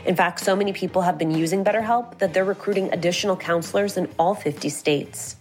In 0.05 0.15
fact, 0.15 0.39
so 0.39 0.55
many 0.55 0.73
people 0.73 1.03
have 1.03 1.19
been 1.19 1.29
using 1.29 1.63
BetterHelp 1.63 2.17
that 2.17 2.33
they're 2.33 2.43
recruiting 2.43 2.91
additional 2.91 3.37
counselors 3.37 3.95
in 3.95 4.09
all 4.17 4.33
50 4.33 4.69
states. 4.69 5.35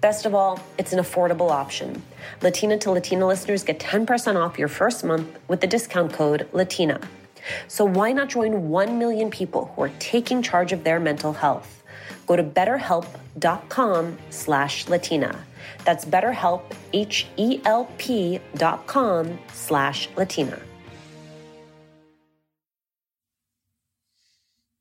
Best 0.00 0.24
of 0.24 0.34
all, 0.34 0.60
it's 0.78 0.94
an 0.94 0.98
affordable 0.98 1.50
option. 1.50 2.02
Latina 2.40 2.78
to 2.78 2.90
Latina 2.90 3.26
listeners 3.26 3.62
get 3.62 3.78
10% 3.78 4.36
off 4.36 4.58
your 4.58 4.68
first 4.68 5.04
month 5.04 5.38
with 5.48 5.60
the 5.60 5.66
discount 5.66 6.10
code 6.10 6.48
LATINA. 6.52 7.04
So 7.68 7.84
why 7.84 8.12
not 8.12 8.30
join 8.30 8.70
1 8.70 8.98
million 8.98 9.30
people 9.30 9.70
who 9.76 9.82
are 9.82 9.92
taking 9.98 10.40
charge 10.40 10.72
of 10.72 10.84
their 10.84 10.98
mental 10.98 11.34
health? 11.34 11.82
Go 12.26 12.36
to 12.36 12.42
betterhelp.com 12.42 14.18
slash 14.30 14.88
Latina. 14.88 15.44
That's 15.84 16.04
betterhelp, 16.04 16.62
H-E-L-P 16.92 18.40
dot 18.56 18.86
com 18.86 19.38
slash 19.52 20.08
Latina. 20.16 20.60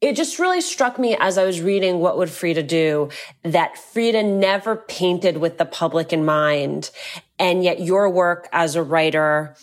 It 0.03 0.17
just 0.17 0.37
really 0.37 0.59
struck 0.59 0.99
me 0.99 1.15
as 1.17 1.37
I 1.37 1.45
was 1.45 1.61
reading 1.61 1.99
What 1.99 2.17
Would 2.17 2.29
Frida 2.29 2.63
Do 2.63 3.07
that 3.43 3.77
Frida 3.77 4.21
never 4.21 4.75
painted 4.75 5.37
with 5.37 5.57
the 5.57 5.63
public 5.63 6.11
in 6.11 6.25
mind. 6.25 6.91
And 7.39 7.63
yet 7.63 7.79
your 7.79 8.09
work 8.09 8.49
as 8.51 8.75
a 8.75 8.83
writer, 8.83 9.55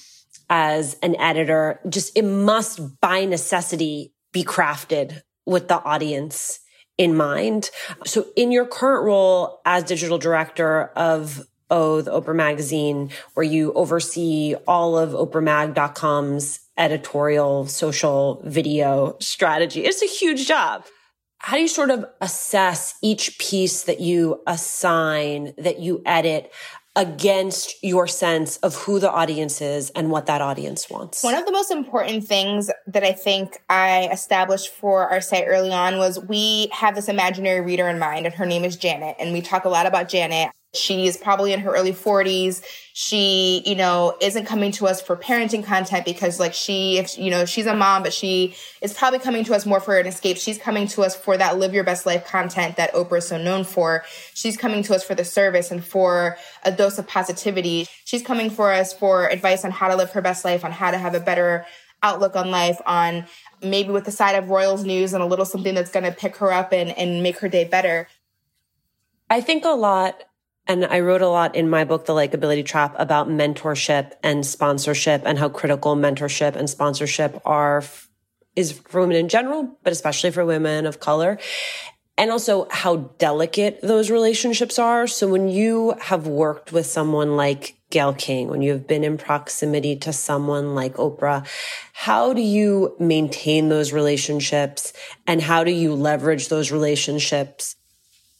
as 0.48 0.96
an 1.02 1.14
editor, 1.16 1.78
just 1.86 2.16
it 2.16 2.24
must 2.24 3.00
by 3.02 3.26
necessity 3.26 4.14
be 4.32 4.42
crafted 4.42 5.20
with 5.44 5.68
the 5.68 5.82
audience 5.82 6.60
in 7.00 7.16
mind. 7.16 7.70
So 8.04 8.26
in 8.36 8.52
your 8.52 8.66
current 8.66 9.06
role 9.06 9.62
as 9.64 9.84
digital 9.84 10.18
director 10.18 10.92
of 10.96 11.46
O, 11.70 12.02
the 12.02 12.10
Oprah 12.10 12.36
magazine, 12.36 13.10
where 13.32 13.44
you 13.44 13.72
oversee 13.72 14.54
all 14.68 14.98
of 14.98 15.12
oprahmag.com's 15.12 16.60
editorial 16.76 17.66
social 17.66 18.42
video 18.44 19.16
strategy. 19.18 19.82
It's 19.82 20.02
a 20.02 20.06
huge 20.06 20.46
job. 20.46 20.84
How 21.38 21.56
do 21.56 21.62
you 21.62 21.68
sort 21.68 21.88
of 21.88 22.04
assess 22.20 22.96
each 23.00 23.38
piece 23.38 23.84
that 23.84 24.00
you 24.00 24.42
assign, 24.46 25.54
that 25.56 25.78
you 25.78 26.02
edit? 26.04 26.52
Against 26.96 27.82
your 27.82 28.06
sense 28.06 28.56
of 28.58 28.74
who 28.74 28.98
the 28.98 29.10
audience 29.10 29.60
is 29.60 29.90
and 29.90 30.10
what 30.10 30.26
that 30.26 30.40
audience 30.40 30.90
wants? 30.90 31.22
One 31.22 31.34
of 31.34 31.46
the 31.46 31.52
most 31.52 31.70
important 31.70 32.24
things 32.24 32.70
that 32.86 33.04
I 33.04 33.12
think 33.12 33.62
I 33.68 34.08
established 34.12 34.70
for 34.70 35.08
our 35.08 35.20
site 35.20 35.44
early 35.46 35.72
on 35.72 35.98
was 35.98 36.18
we 36.18 36.68
have 36.72 36.94
this 36.94 37.08
imaginary 37.08 37.60
reader 37.60 37.88
in 37.88 37.98
mind, 37.98 38.26
and 38.26 38.34
her 38.34 38.46
name 38.46 38.64
is 38.64 38.76
Janet. 38.76 39.16
And 39.20 39.32
we 39.32 39.40
talk 39.40 39.64
a 39.64 39.68
lot 39.68 39.86
about 39.86 40.08
Janet. 40.08 40.50
She's 40.72 41.16
probably 41.16 41.52
in 41.52 41.60
her 41.60 41.74
early 41.74 41.92
40s. 41.92 42.62
She, 42.92 43.60
you 43.66 43.74
know, 43.74 44.16
isn't 44.20 44.46
coming 44.46 44.70
to 44.72 44.86
us 44.86 45.02
for 45.02 45.16
parenting 45.16 45.64
content 45.64 46.04
because 46.04 46.38
like 46.38 46.54
she, 46.54 46.98
if, 46.98 47.18
you 47.18 47.28
know, 47.28 47.44
she's 47.44 47.66
a 47.66 47.74
mom, 47.74 48.04
but 48.04 48.12
she 48.12 48.54
is 48.80 48.94
probably 48.94 49.18
coming 49.18 49.42
to 49.44 49.54
us 49.54 49.66
more 49.66 49.80
for 49.80 49.98
an 49.98 50.06
escape. 50.06 50.36
She's 50.36 50.58
coming 50.58 50.86
to 50.88 51.02
us 51.02 51.16
for 51.16 51.36
that 51.36 51.58
live 51.58 51.74
your 51.74 51.82
best 51.82 52.06
life 52.06 52.24
content 52.24 52.76
that 52.76 52.92
Oprah 52.92 53.18
is 53.18 53.26
so 53.26 53.36
known 53.36 53.64
for. 53.64 54.04
She's 54.34 54.56
coming 54.56 54.84
to 54.84 54.94
us 54.94 55.02
for 55.02 55.16
the 55.16 55.24
service 55.24 55.72
and 55.72 55.84
for 55.84 56.36
a 56.62 56.70
dose 56.70 56.98
of 56.98 57.08
positivity. 57.08 57.88
She's 58.04 58.22
coming 58.22 58.48
for 58.48 58.70
us 58.70 58.92
for 58.92 59.28
advice 59.28 59.64
on 59.64 59.72
how 59.72 59.88
to 59.88 59.96
live 59.96 60.12
her 60.12 60.22
best 60.22 60.44
life, 60.44 60.64
on 60.64 60.70
how 60.70 60.92
to 60.92 60.98
have 60.98 61.14
a 61.16 61.20
better 61.20 61.66
outlook 62.00 62.36
on 62.36 62.52
life, 62.52 62.80
on 62.86 63.26
maybe 63.60 63.90
with 63.90 64.04
the 64.04 64.12
side 64.12 64.36
of 64.36 64.48
Royals 64.48 64.84
news 64.84 65.14
and 65.14 65.22
a 65.22 65.26
little 65.26 65.44
something 65.44 65.74
that's 65.74 65.90
going 65.90 66.04
to 66.04 66.12
pick 66.12 66.36
her 66.36 66.52
up 66.52 66.72
and, 66.72 66.96
and 66.96 67.24
make 67.24 67.38
her 67.40 67.48
day 67.48 67.64
better. 67.64 68.06
I 69.28 69.40
think 69.40 69.64
a 69.64 69.70
lot 69.70 70.24
and 70.70 70.84
I 70.84 71.00
wrote 71.00 71.20
a 71.20 71.28
lot 71.28 71.56
in 71.56 71.68
my 71.68 71.82
book, 71.82 72.06
The 72.06 72.12
Likeability 72.12 72.64
Trap, 72.64 72.94
about 72.96 73.28
mentorship 73.28 74.12
and 74.22 74.46
sponsorship 74.46 75.22
and 75.24 75.36
how 75.36 75.48
critical 75.48 75.96
mentorship 75.96 76.54
and 76.54 76.70
sponsorship 76.70 77.42
are, 77.44 77.82
is 78.54 78.70
for 78.70 79.00
women 79.00 79.16
in 79.16 79.28
general, 79.28 79.76
but 79.82 79.92
especially 79.92 80.30
for 80.30 80.44
women 80.44 80.86
of 80.86 81.00
color. 81.00 81.40
And 82.16 82.30
also 82.30 82.68
how 82.70 82.96
delicate 83.18 83.80
those 83.82 84.12
relationships 84.12 84.78
are. 84.78 85.08
So 85.08 85.26
when 85.26 85.48
you 85.48 85.96
have 86.02 86.28
worked 86.28 86.70
with 86.70 86.86
someone 86.86 87.36
like 87.36 87.74
Gayle 87.90 88.14
King, 88.14 88.46
when 88.46 88.62
you 88.62 88.70
have 88.70 88.86
been 88.86 89.02
in 89.02 89.18
proximity 89.18 89.96
to 89.96 90.12
someone 90.12 90.76
like 90.76 90.94
Oprah, 90.94 91.44
how 91.94 92.32
do 92.32 92.42
you 92.42 92.94
maintain 93.00 93.70
those 93.70 93.92
relationships 93.92 94.92
and 95.26 95.42
how 95.42 95.64
do 95.64 95.72
you 95.72 95.94
leverage 95.94 96.46
those 96.46 96.70
relationships 96.70 97.74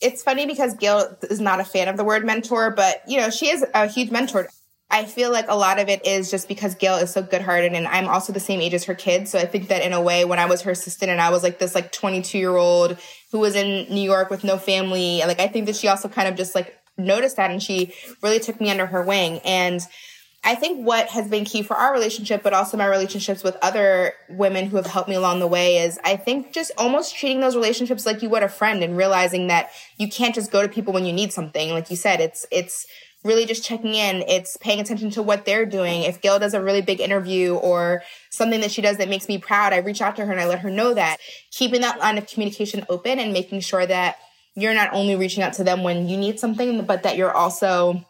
it's 0.00 0.23
funny 0.23 0.47
because 0.47 0.75
Gayle 0.75 1.16
is 1.28 1.40
not 1.40 1.61
a 1.61 1.64
fan 1.64 1.88
of 1.88 1.97
the 1.97 2.04
word 2.04 2.25
mentor, 2.25 2.71
but 2.71 3.02
you 3.07 3.19
know, 3.19 3.30
she 3.30 3.50
is 3.50 3.64
a 3.75 3.87
huge 3.87 4.11
mentor. 4.11 4.49
I 4.92 5.04
feel 5.04 5.30
like 5.30 5.47
a 5.49 5.57
lot 5.57 5.78
of 5.78 5.88
it 5.88 6.04
is 6.04 6.30
just 6.30 6.49
because 6.49 6.75
Gayle 6.75 6.97
is 6.97 7.12
so 7.12 7.23
good 7.23 7.42
hearted 7.42 7.75
and 7.75 7.87
I'm 7.87 8.09
also 8.09 8.33
the 8.33 8.40
same 8.40 8.61
age 8.61 8.75
as 8.75 8.85
her 8.85 8.95
kids. 8.95 9.30
So 9.30 9.38
I 9.38 9.47
think 9.47 9.69
that 9.69 9.83
in 9.83 9.92
a 9.92 10.00
way, 10.00 10.25
when 10.25 10.40
I 10.40 10.47
was 10.47 10.62
her 10.62 10.73
assistant 10.73 11.12
and 11.12 11.21
I 11.21 11.30
was 11.30 11.45
like 11.45 11.61
this 11.61 11.76
like 11.76 11.92
22 11.92 12.38
year 12.38 12.57
old 12.57 12.99
who 13.30 13.38
was 13.38 13.54
in 13.54 13.92
New 13.92 14.00
York 14.00 14.30
with 14.30 14.42
no 14.42 14.59
family, 14.59 15.21
like 15.21 15.38
I 15.38 15.47
think 15.47 15.66
that 15.66 15.76
she 15.76 15.87
also 15.87 16.09
kind 16.09 16.26
of 16.26 16.35
just 16.35 16.57
like 16.57 16.76
noticed 16.99 17.37
that 17.37 17.52
and 17.52 17.62
she 17.62 17.95
really 18.21 18.40
took 18.40 18.61
me 18.61 18.69
under 18.69 18.87
her 18.87 19.02
wing. 19.02 19.38
And 19.45 19.80
I 20.42 20.54
think 20.54 20.87
what 20.87 21.09
has 21.09 21.28
been 21.28 21.44
key 21.44 21.62
for 21.62 21.76
our 21.76 21.92
relationship, 21.92 22.42
but 22.42 22.54
also 22.54 22.78
my 22.78 22.87
relationships 22.87 23.44
with 23.44 23.59
other 23.61 24.14
women 24.30 24.66
who 24.66 24.76
have 24.76 24.87
helped 24.87 25.09
me 25.09 25.14
along 25.14 25.40
the 25.40 25.47
way 25.47 25.78
is 25.78 25.99
I 26.02 26.16
think 26.16 26.52
just 26.52 26.73
almost 26.78 27.14
treating 27.14 27.40
those 27.40 27.54
relationships 27.54 28.06
like 28.06 28.23
you 28.23 28.30
would 28.30 28.42
a 28.42 28.49
friend 28.49 28.82
and 28.82 28.97
realizing 28.97 29.49
that 29.49 29.70
you 29.99 30.09
can't 30.09 30.35
just 30.35 30.50
go 30.50 30.62
to 30.62 30.68
people 30.68 30.94
when 30.94 31.04
you 31.04 31.12
need 31.12 31.32
something. 31.32 31.70
Like 31.70 31.90
you 31.90 31.97
said, 31.97 32.20
it's, 32.20 32.47
it's 32.50 32.87
really 33.23 33.44
just 33.44 33.62
checking 33.62 33.94
in. 33.94 34.23
It's 34.28 34.56
paying 34.56 34.80
attention 34.80 35.11
to 35.11 35.23
what 35.23 35.44
they're 35.44 35.66
doing. 35.66 36.04
If 36.04 36.23
Gayle 36.23 36.38
does 36.38 36.54
a 36.54 36.62
really 36.62 36.80
big 36.80 37.00
interview 37.00 37.56
or 37.56 38.02
something 38.30 38.62
that 38.62 38.70
she 38.70 38.80
does 38.80 38.97
that 38.97 39.11
makes 39.11 39.28
me 39.28 39.37
proud, 39.37 39.75
I 39.75 39.78
reach 39.78 40.00
out 40.00 40.16
to 40.16 40.25
her 40.25 40.32
and 40.32 40.40
I 40.40 40.47
let 40.47 40.61
her 40.61 40.70
know 40.70 40.94
that. 40.94 41.18
Keeping 41.50 41.82
that 41.82 41.99
line 41.99 42.16
of 42.16 42.26
communication 42.26 42.87
open 42.88 43.18
and 43.18 43.35
making 43.35 43.61
sure 43.61 43.85
that 43.85 44.16
you're 44.54 44.75
not 44.75 44.94
only 44.94 45.16
reaching 45.16 45.42
out 45.42 45.52
to 45.54 45.64
them 45.64 45.82
when 45.82 46.09
you 46.09 46.16
need 46.16 46.40
something, 46.40 46.85
but 46.87 47.02
that 47.02 47.18
you're 47.18 47.32
also 47.32 48.04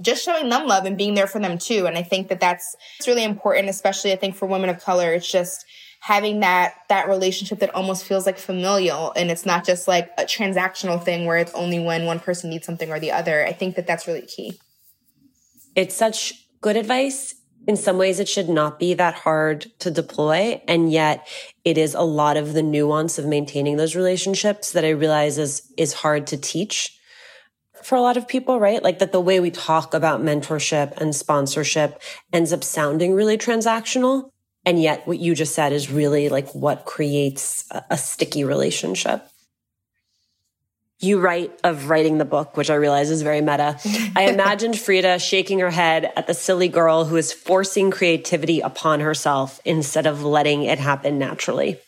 just 0.00 0.24
showing 0.24 0.48
them 0.48 0.66
love 0.66 0.84
and 0.84 0.96
being 0.96 1.14
there 1.14 1.26
for 1.26 1.38
them 1.38 1.58
too. 1.58 1.86
And 1.86 1.96
I 1.96 2.02
think 2.02 2.28
that 2.28 2.40
that's 2.40 2.76
it's 2.98 3.08
really 3.08 3.24
important, 3.24 3.68
especially 3.68 4.12
I 4.12 4.16
think 4.16 4.36
for 4.36 4.46
women 4.46 4.70
of 4.70 4.80
color. 4.80 5.12
It's 5.12 5.30
just 5.30 5.64
having 6.00 6.40
that 6.40 6.74
that 6.88 7.08
relationship 7.08 7.58
that 7.60 7.74
almost 7.74 8.04
feels 8.04 8.24
like 8.24 8.38
familial 8.38 9.12
and 9.16 9.30
it's 9.30 9.44
not 9.44 9.66
just 9.66 9.86
like 9.86 10.10
a 10.16 10.24
transactional 10.24 11.02
thing 11.02 11.26
where 11.26 11.36
it's 11.36 11.52
only 11.52 11.78
when 11.78 12.06
one 12.06 12.18
person 12.18 12.48
needs 12.48 12.64
something 12.64 12.90
or 12.90 12.98
the 12.98 13.12
other. 13.12 13.46
I 13.46 13.52
think 13.52 13.76
that 13.76 13.86
that's 13.86 14.06
really 14.06 14.22
key. 14.22 14.58
It's 15.76 15.94
such 15.94 16.34
good 16.60 16.76
advice. 16.76 17.34
In 17.68 17.76
some 17.76 17.98
ways, 17.98 18.18
it 18.18 18.28
should 18.28 18.48
not 18.48 18.78
be 18.78 18.94
that 18.94 19.14
hard 19.14 19.66
to 19.80 19.90
deploy. 19.90 20.62
And 20.66 20.90
yet 20.90 21.28
it 21.62 21.76
is 21.76 21.94
a 21.94 22.00
lot 22.00 22.38
of 22.38 22.54
the 22.54 22.62
nuance 22.62 23.18
of 23.18 23.26
maintaining 23.26 23.76
those 23.76 23.94
relationships 23.94 24.72
that 24.72 24.84
I 24.84 24.90
realize 24.90 25.36
is, 25.36 25.70
is 25.76 25.92
hard 25.92 26.26
to 26.28 26.38
teach 26.38 26.98
for 27.84 27.96
a 27.96 28.00
lot 28.00 28.16
of 28.16 28.28
people, 28.28 28.60
right? 28.60 28.82
Like 28.82 28.98
that 28.98 29.12
the 29.12 29.20
way 29.20 29.40
we 29.40 29.50
talk 29.50 29.94
about 29.94 30.22
mentorship 30.22 30.96
and 30.96 31.14
sponsorship 31.14 32.00
ends 32.32 32.52
up 32.52 32.64
sounding 32.64 33.14
really 33.14 33.38
transactional. 33.38 34.30
And 34.64 34.80
yet 34.80 35.06
what 35.06 35.18
you 35.18 35.34
just 35.34 35.54
said 35.54 35.72
is 35.72 35.90
really 35.90 36.28
like 36.28 36.54
what 36.54 36.84
creates 36.84 37.64
a, 37.70 37.84
a 37.90 37.98
sticky 37.98 38.44
relationship. 38.44 39.26
You 41.02 41.18
write 41.18 41.58
of 41.64 41.88
writing 41.88 42.18
the 42.18 42.26
book, 42.26 42.58
which 42.58 42.68
I 42.68 42.74
realize 42.74 43.10
is 43.10 43.22
very 43.22 43.40
meta. 43.40 43.78
I 44.14 44.24
imagined 44.30 44.78
Frida 44.78 45.18
shaking 45.18 45.60
her 45.60 45.70
head 45.70 46.12
at 46.14 46.26
the 46.26 46.34
silly 46.34 46.68
girl 46.68 47.06
who 47.06 47.16
is 47.16 47.32
forcing 47.32 47.90
creativity 47.90 48.60
upon 48.60 49.00
herself 49.00 49.60
instead 49.64 50.06
of 50.06 50.22
letting 50.22 50.64
it 50.64 50.78
happen 50.78 51.18
naturally. 51.18 51.78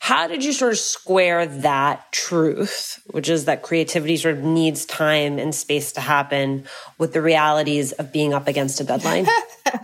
How 0.00 0.26
did 0.26 0.42
you 0.42 0.54
sort 0.54 0.72
of 0.72 0.78
square 0.78 1.44
that 1.46 2.10
truth, 2.10 3.02
which 3.10 3.28
is 3.28 3.44
that 3.44 3.62
creativity 3.62 4.16
sort 4.16 4.38
of 4.38 4.42
needs 4.42 4.86
time 4.86 5.38
and 5.38 5.54
space 5.54 5.92
to 5.92 6.00
happen 6.00 6.64
with 6.96 7.12
the 7.12 7.20
realities 7.20 7.92
of 7.92 8.10
being 8.10 8.32
up 8.32 8.48
against 8.48 8.80
a 8.80 8.84
deadline? 8.84 9.26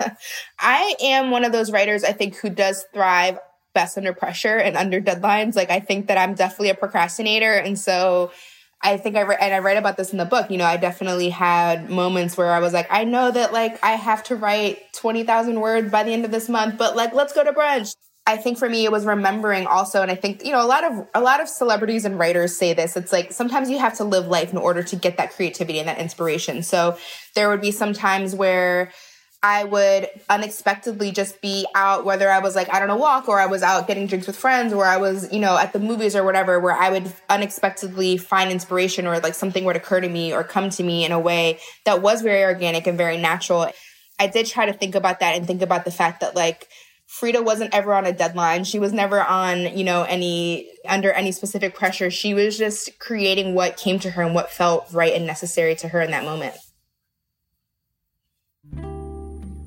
I 0.59 0.95
am 1.03 1.31
one 1.31 1.45
of 1.45 1.53
those 1.53 1.71
writers, 1.71 2.03
I 2.03 2.13
think, 2.13 2.37
who 2.37 2.49
does 2.49 2.87
thrive 2.95 3.39
best 3.75 3.99
under 3.99 4.15
pressure 4.15 4.57
and 4.57 4.75
under 4.75 5.03
deadlines. 5.03 5.55
Like, 5.55 5.71
I 5.71 5.81
think 5.81 6.07
that 6.07 6.17
I'm 6.17 6.35
definitely 6.35 6.71
a 6.71 6.75
procrastinator. 6.75 7.53
And 7.53 7.79
so, 7.79 8.33
I 8.83 8.97
think 8.97 9.17
I 9.17 9.21
re- 9.21 9.37
and 9.39 9.55
I 9.55 9.59
write 9.59 9.77
about 9.77 9.99
this 9.99 10.13
in 10.13 10.19
the 10.19 10.25
book. 10.25 10.51
You 10.51 10.57
know, 10.57 10.65
I 10.65 10.79
definitely 10.79 11.29
had 11.29 11.91
moments 11.91 12.37
where 12.39 12.53
I 12.53 12.61
was 12.61 12.73
like, 12.73 12.87
I 12.91 13.05
know 13.05 13.31
that 13.31 13.53
like 13.53 13.83
I 13.83 13.93
have 13.93 14.23
to 14.25 14.37
write 14.37 14.79
twenty 14.95 15.25
thousand 15.25 15.61
words 15.61 15.91
by 15.91 16.05
the 16.05 16.13
end 16.13 16.25
of 16.25 16.31
this 16.31 16.49
month, 16.49 16.79
but 16.79 16.95
like 16.95 17.13
let's 17.13 17.33
go 17.33 17.43
to 17.43 17.53
brunch. 17.53 17.95
I 18.27 18.37
think 18.37 18.59
for 18.59 18.69
me 18.69 18.85
it 18.85 18.91
was 18.91 19.07
remembering 19.07 19.67
also 19.67 20.03
and 20.03 20.11
I 20.11 20.17
think 20.17 20.45
you 20.45 20.51
know 20.51 20.63
a 20.63 20.67
lot 20.67 20.83
of 20.85 21.07
a 21.15 21.21
lot 21.21 21.41
of 21.41 21.49
celebrities 21.49 22.05
and 22.05 22.19
writers 22.19 22.57
say 22.57 22.75
this 22.75 22.97
it's 22.97 23.13
like 23.13 23.33
sometimes 23.33 23.71
you 23.71 23.79
have 23.79 23.97
to 23.99 24.05
live 24.05 24.27
life 24.27 24.51
in 24.51 24.59
order 24.59 24.83
to 24.83 24.97
get 24.97 25.17
that 25.19 25.33
creativity 25.33 25.79
and 25.79 25.89
that 25.89 25.99
inspiration. 25.99 26.63
So 26.63 26.99
there 27.35 27.49
would 27.49 27.61
be 27.61 27.71
some 27.71 27.93
times 27.93 28.35
where 28.35 28.93
I 29.43 29.63
would 29.63 30.09
unexpectedly 30.29 31.13
just 31.13 31.41
be 31.41 31.67
out 31.75 32.05
whether 32.05 32.29
I 32.29 32.41
was 32.41 32.57
like 32.57 32.69
out 32.69 32.83
on 32.83 32.91
a 32.91 32.97
walk 32.97 33.29
or 33.29 33.39
I 33.39 33.47
was 33.47 33.63
out 33.63 33.87
getting 33.87 34.09
drinks 34.09 34.27
with 34.27 34.37
friends 34.37 34.73
or 34.73 34.85
I 34.85 34.97
was 34.97 35.33
you 35.33 35.39
know 35.39 35.57
at 35.57 35.73
the 35.73 35.79
movies 35.79 36.17
or 36.17 36.25
whatever 36.25 36.59
where 36.59 36.73
I 36.73 36.91
would 36.91 37.13
unexpectedly 37.29 38.17
find 38.17 38.51
inspiration 38.51 39.07
or 39.07 39.21
like 39.21 39.35
something 39.35 39.65
would 39.65 39.77
occur 39.77 40.01
to 40.01 40.09
me 40.09 40.33
or 40.33 40.43
come 40.43 40.71
to 40.71 40.83
me 40.83 41.05
in 41.05 41.13
a 41.13 41.21
way 41.21 41.61
that 41.85 42.03
was 42.03 42.23
very 42.23 42.43
organic 42.43 42.89
and 42.89 42.99
very 42.99 43.19
natural. 43.19 43.71
I 44.19 44.27
did 44.27 44.47
try 44.47 44.67
to 44.67 44.73
think 44.73 44.97
about 44.97 45.21
that 45.21 45.37
and 45.37 45.47
think 45.47 45.63
about 45.63 45.85
the 45.85 45.93
fact 45.93 46.23
that 46.23 46.35
like 46.35 46.67
Frida 47.07 47.43
wasn't 47.43 47.73
ever 47.73 47.95
on 47.95 48.05
a 48.05 48.13
deadline. 48.13 48.65
She 48.65 48.79
was 48.79 48.93
never 48.93 49.23
on, 49.23 49.77
you 49.77 49.85
know, 49.85 50.03
any 50.03 50.69
under 50.89 51.13
any 51.13 51.33
specific 51.33 51.75
pressure. 51.75 52.11
She 52.11 52.35
was 52.35 52.59
just 52.59 52.99
creating 52.99 53.55
what 53.55 53.77
came 53.77 53.99
to 54.01 54.11
her 54.11 54.23
and 54.23 54.35
what 54.35 54.51
felt 54.51 54.93
right 54.93 55.15
and 55.15 55.27
necessary 55.27 55.77
to 55.77 55.89
her 55.89 56.01
in 56.01 56.11
that 56.11 56.25
moment. 56.25 56.55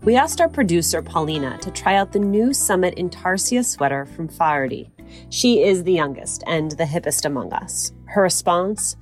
We 0.03 0.15
asked 0.15 0.41
our 0.41 0.49
producer, 0.49 1.01
Paulina, 1.01 1.57
to 1.59 1.71
try 1.71 1.95
out 1.95 2.13
the 2.13 2.19
new 2.19 2.53
Summit 2.53 2.95
Intarsia 2.97 3.63
sweater 3.63 4.05
from 4.05 4.27
Faherty. 4.27 4.89
She 5.29 5.63
is 5.63 5.83
the 5.83 5.93
youngest 5.93 6.43
and 6.47 6.71
the 6.71 6.85
hippest 6.85 7.25
among 7.25 7.53
us. 7.53 7.91
Her 8.05 8.23
response? 8.23 8.95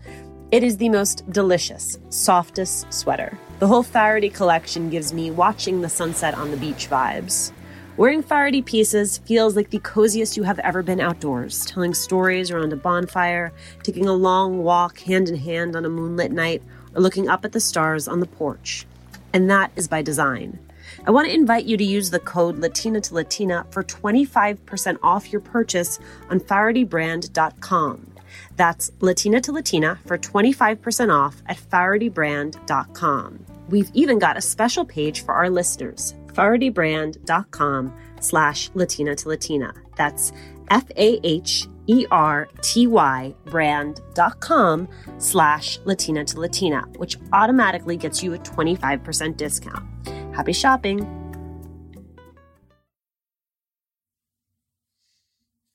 It 0.52 0.64
is 0.64 0.78
the 0.78 0.90
most 0.90 1.30
delicious, 1.32 2.00
softest 2.10 2.92
sweater. 2.92 3.38
The 3.60 3.68
whole 3.68 3.84
Faherty 3.84 4.30
collection 4.30 4.90
gives 4.90 5.14
me 5.14 5.30
watching 5.32 5.82
the 5.82 5.90
sunset 5.90 6.34
on 6.36 6.52
the 6.52 6.58
beach 6.58 6.90
vibes. 6.90 7.52
Wearing 7.98 8.22
Faherty 8.22 8.62
pieces 8.62 9.18
feels 9.18 9.56
like 9.56 9.72
the 9.72 9.80
coziest 9.80 10.38
you 10.38 10.44
have 10.44 10.60
ever 10.60 10.84
been 10.84 11.00
outdoors, 11.00 11.66
telling 11.66 11.96
stories 11.96 12.52
around 12.52 12.72
a 12.72 12.76
bonfire, 12.76 13.52
taking 13.82 14.08
a 14.08 14.14
long 14.14 14.60
walk 14.60 15.00
hand 15.00 15.30
in 15.30 15.36
hand 15.36 15.76
on 15.76 15.84
a 15.84 15.90
moonlit 15.90 16.32
night, 16.32 16.62
or 16.94 17.02
looking 17.02 17.28
up 17.28 17.44
at 17.44 17.54
the 17.54 17.60
stars 17.60 18.08
on 18.08 18.20
the 18.20 18.28
porch. 18.28 18.86
And 19.34 19.50
that 19.50 19.72
is 19.76 19.88
by 19.88 20.04
design. 20.04 20.60
I 21.08 21.12
want 21.12 21.28
to 21.28 21.34
invite 21.34 21.66
you 21.66 21.76
to 21.76 21.84
use 21.84 22.12
the 22.12 22.20
code 22.20 22.60
Latina 22.60 23.02
to 23.02 23.16
Latina 23.16 23.66
for 23.72 23.84
25% 23.84 25.00
off 25.02 25.32
your 25.32 25.42
purchase 25.42 25.98
on 26.30 26.40
FahertyBrand.com. 26.40 28.12
That's 28.58 28.92
Latina 29.00 29.42
to 29.42 29.52
Latina 29.52 29.98
for 30.06 30.20
25% 30.20 31.12
off 31.12 31.42
at 31.48 31.58
FahertyBrand.com. 31.58 33.46
We've 33.70 33.90
even 33.96 34.20
got 34.20 34.38
a 34.38 34.42
special 34.42 34.86
page 34.86 35.26
for 35.26 35.34
our 35.34 35.50
listeners 35.50 36.14
fahertybrand.com 36.38 37.94
slash 38.20 38.70
Latina 38.74 39.16
to 39.16 39.30
Latina. 39.30 39.74
That's 39.96 40.32
F 40.70 40.86
A 40.96 41.20
H 41.24 41.68
E 41.88 42.06
R 42.12 42.48
T 42.62 42.88
Y 42.88 43.34
brand.com 43.46 44.88
slash 45.18 45.80
Latina 45.86 46.26
to 46.26 46.40
Latina, 46.40 46.82
which 46.98 47.18
automatically 47.34 47.98
gets 47.98 48.22
you 48.22 48.34
a 48.34 48.38
25% 48.40 49.38
discount. 49.38 49.86
Happy 50.36 50.54
shopping! 50.54 51.14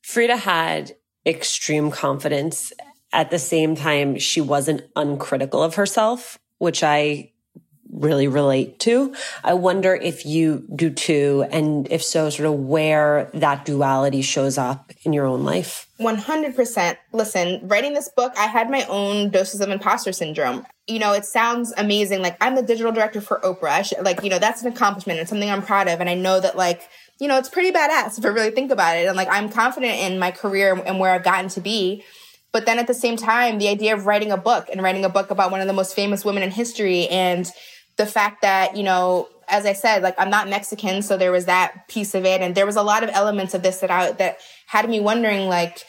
Frida 0.03 0.37
had 0.37 0.93
extreme 1.25 1.91
confidence. 1.91 2.73
At 3.15 3.31
the 3.31 3.39
same 3.39 3.75
time, 3.75 4.19
she 4.19 4.41
wasn't 4.41 4.83
uncritical 4.95 5.63
of 5.63 5.77
herself, 5.77 6.39
which 6.59 6.83
I 6.83 7.32
really 7.93 8.27
relate 8.27 8.79
to. 8.81 9.15
I 9.45 9.55
wonder 9.55 9.95
if 9.95 10.27
you 10.27 10.67
do 10.75 10.91
too, 10.91 11.47
and 11.51 11.91
if 11.93 12.03
so, 12.03 12.31
sort 12.31 12.49
of 12.49 12.55
where 12.55 13.31
that 13.35 13.65
duality 13.65 14.23
shows 14.23 14.59
up 14.59 14.93
in 15.03 15.13
your 15.13 15.27
own 15.27 15.45
life. 15.45 15.87
100%. 16.01 16.97
Listen, 17.13 17.61
writing 17.69 17.93
this 17.93 18.09
book, 18.09 18.33
I 18.37 18.47
had 18.47 18.71
my 18.71 18.85
own 18.87 19.31
doses 19.31 19.61
of 19.61 19.71
imposter 19.71 20.13
syndrome. 20.13 20.67
You 20.89 20.99
know, 20.99 21.13
it 21.13 21.25
sounds 21.25 21.73
amazing. 21.77 22.23
Like, 22.23 22.37
I'm 22.41 22.57
the 22.57 22.63
digital 22.63 22.91
director 22.91 23.21
for 23.21 23.41
Oprah. 23.41 23.85
Should, 23.85 24.05
like, 24.05 24.25
you 24.25 24.31
know, 24.31 24.39
that's 24.39 24.63
an 24.63 24.73
accomplishment 24.73 25.21
and 25.21 25.29
something 25.29 25.49
I'm 25.49 25.63
proud 25.63 25.87
of. 25.87 26.01
And 26.01 26.11
I 26.11 26.15
know 26.15 26.41
that, 26.41 26.57
like, 26.57 26.83
you 27.21 27.29
know, 27.29 27.39
it's 27.39 27.49
pretty 27.49 27.71
badass 27.71 28.19
if 28.19 28.25
I 28.25 28.29
really 28.29 28.51
think 28.51 28.73
about 28.73 28.97
it. 28.97 29.07
And 29.07 29.17
like, 29.17 29.29
I'm 29.31 29.49
confident 29.49 29.95
in 30.01 30.19
my 30.19 30.33
career 30.33 30.75
and 30.75 30.99
where 30.99 31.13
I've 31.13 31.23
gotten 31.23 31.49
to 31.51 31.61
be. 31.61 32.03
But 32.51 32.67
then 32.67 32.81
at 32.81 32.89
the 32.89 32.95
same 32.95 33.17
time, 33.17 33.59
the 33.59 33.69
idea 33.69 33.95
of 33.95 34.07
writing 34.07 34.33
a 34.33 34.37
book 34.37 34.69
and 34.71 34.83
writing 34.83 35.05
a 35.05 35.09
book 35.09 35.31
about 35.31 35.53
one 35.53 35.61
of 35.61 35.69
the 35.69 35.73
most 35.73 35.95
famous 35.95 36.25
women 36.25 36.43
in 36.43 36.51
history 36.51 37.07
and 37.09 37.49
the 37.97 38.07
fact 38.07 38.43
that, 38.43 38.77
you 38.77 38.83
know, 38.83 39.29
as 39.49 39.67
I 39.67 39.73
said, 39.73 40.03
like 40.03 40.15
I'm 40.19 40.31
not 40.31 40.49
Mexican, 40.49 41.03
so 41.03 41.17
there 41.17 41.33
was 41.33 41.45
that 41.47 41.89
piece 41.89 42.15
of 42.15 42.25
it. 42.25 42.41
And 42.41 42.55
there 42.55 42.67
was 42.67 42.77
a 42.77 42.83
lot 42.83 43.03
of 43.03 43.11
elements 43.13 43.55
of 43.55 43.63
this 43.63 43.81
that 43.81 43.91
I, 43.91 44.13
that 44.13 44.39
had 44.67 44.89
me 44.89 45.01
wondering, 45.01 45.49
like, 45.49 45.85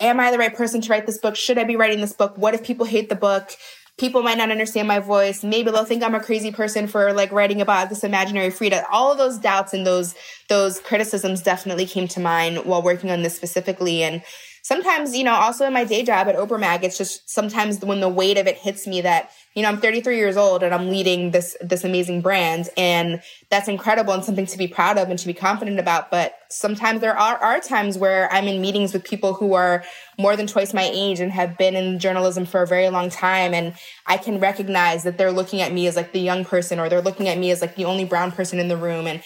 am 0.00 0.20
I 0.20 0.30
the 0.30 0.38
right 0.38 0.54
person 0.54 0.80
to 0.82 0.90
write 0.90 1.06
this 1.06 1.18
book? 1.18 1.36
Should 1.36 1.58
I 1.58 1.64
be 1.64 1.76
writing 1.76 2.00
this 2.00 2.12
book? 2.12 2.36
What 2.36 2.54
if 2.54 2.62
people 2.62 2.86
hate 2.86 3.08
the 3.08 3.14
book? 3.14 3.52
People 3.98 4.22
might 4.22 4.38
not 4.38 4.50
understand 4.50 4.88
my 4.88 4.98
voice. 4.98 5.44
Maybe 5.44 5.70
they'll 5.70 5.84
think 5.84 6.02
I'm 6.02 6.14
a 6.14 6.20
crazy 6.20 6.50
person 6.50 6.86
for 6.86 7.12
like 7.12 7.30
writing 7.30 7.60
about 7.60 7.88
this 7.88 8.02
imaginary 8.02 8.50
Frida. 8.50 8.84
All 8.90 9.12
of 9.12 9.18
those 9.18 9.38
doubts 9.38 9.74
and 9.74 9.86
those, 9.86 10.14
those 10.48 10.80
criticisms 10.80 11.42
definitely 11.42 11.86
came 11.86 12.08
to 12.08 12.20
mind 12.20 12.64
while 12.64 12.82
working 12.82 13.10
on 13.10 13.22
this 13.22 13.36
specifically. 13.36 14.02
And 14.02 14.22
sometimes, 14.62 15.14
you 15.14 15.24
know, 15.24 15.34
also 15.34 15.66
in 15.66 15.72
my 15.72 15.84
day 15.84 16.02
job 16.02 16.26
at 16.26 16.36
Oprah 16.36 16.58
Mag, 16.58 16.84
it's 16.84 16.98
just 16.98 17.28
sometimes 17.30 17.80
when 17.80 18.00
the 18.00 18.08
weight 18.08 18.38
of 18.38 18.46
it 18.46 18.56
hits 18.56 18.86
me 18.86 19.02
that 19.02 19.30
you 19.54 19.62
know, 19.62 19.68
I'm 19.68 19.78
33 19.78 20.16
years 20.16 20.36
old 20.36 20.62
and 20.62 20.74
I'm 20.74 20.88
leading 20.88 21.30
this, 21.30 21.56
this 21.60 21.84
amazing 21.84 22.22
brand. 22.22 22.70
And 22.76 23.22
that's 23.50 23.68
incredible 23.68 24.14
and 24.14 24.24
something 24.24 24.46
to 24.46 24.56
be 24.56 24.66
proud 24.66 24.96
of 24.96 25.10
and 25.10 25.18
to 25.18 25.26
be 25.26 25.34
confident 25.34 25.78
about. 25.78 26.10
But 26.10 26.34
sometimes 26.48 27.00
there 27.00 27.16
are, 27.16 27.36
are 27.36 27.60
times 27.60 27.98
where 27.98 28.32
I'm 28.32 28.48
in 28.48 28.62
meetings 28.62 28.94
with 28.94 29.04
people 29.04 29.34
who 29.34 29.52
are 29.52 29.84
more 30.18 30.36
than 30.36 30.46
twice 30.46 30.72
my 30.72 30.88
age 30.90 31.20
and 31.20 31.30
have 31.32 31.58
been 31.58 31.76
in 31.76 31.98
journalism 31.98 32.46
for 32.46 32.62
a 32.62 32.66
very 32.66 32.88
long 32.88 33.10
time. 33.10 33.52
And 33.52 33.74
I 34.06 34.16
can 34.16 34.40
recognize 34.40 35.02
that 35.02 35.18
they're 35.18 35.32
looking 35.32 35.60
at 35.60 35.72
me 35.72 35.86
as 35.86 35.96
like 35.96 36.12
the 36.12 36.20
young 36.20 36.46
person 36.46 36.80
or 36.80 36.88
they're 36.88 37.02
looking 37.02 37.28
at 37.28 37.36
me 37.36 37.50
as 37.50 37.60
like 37.60 37.76
the 37.76 37.84
only 37.84 38.06
brown 38.06 38.32
person 38.32 38.58
in 38.58 38.68
the 38.68 38.76
room. 38.76 39.06
And 39.06 39.22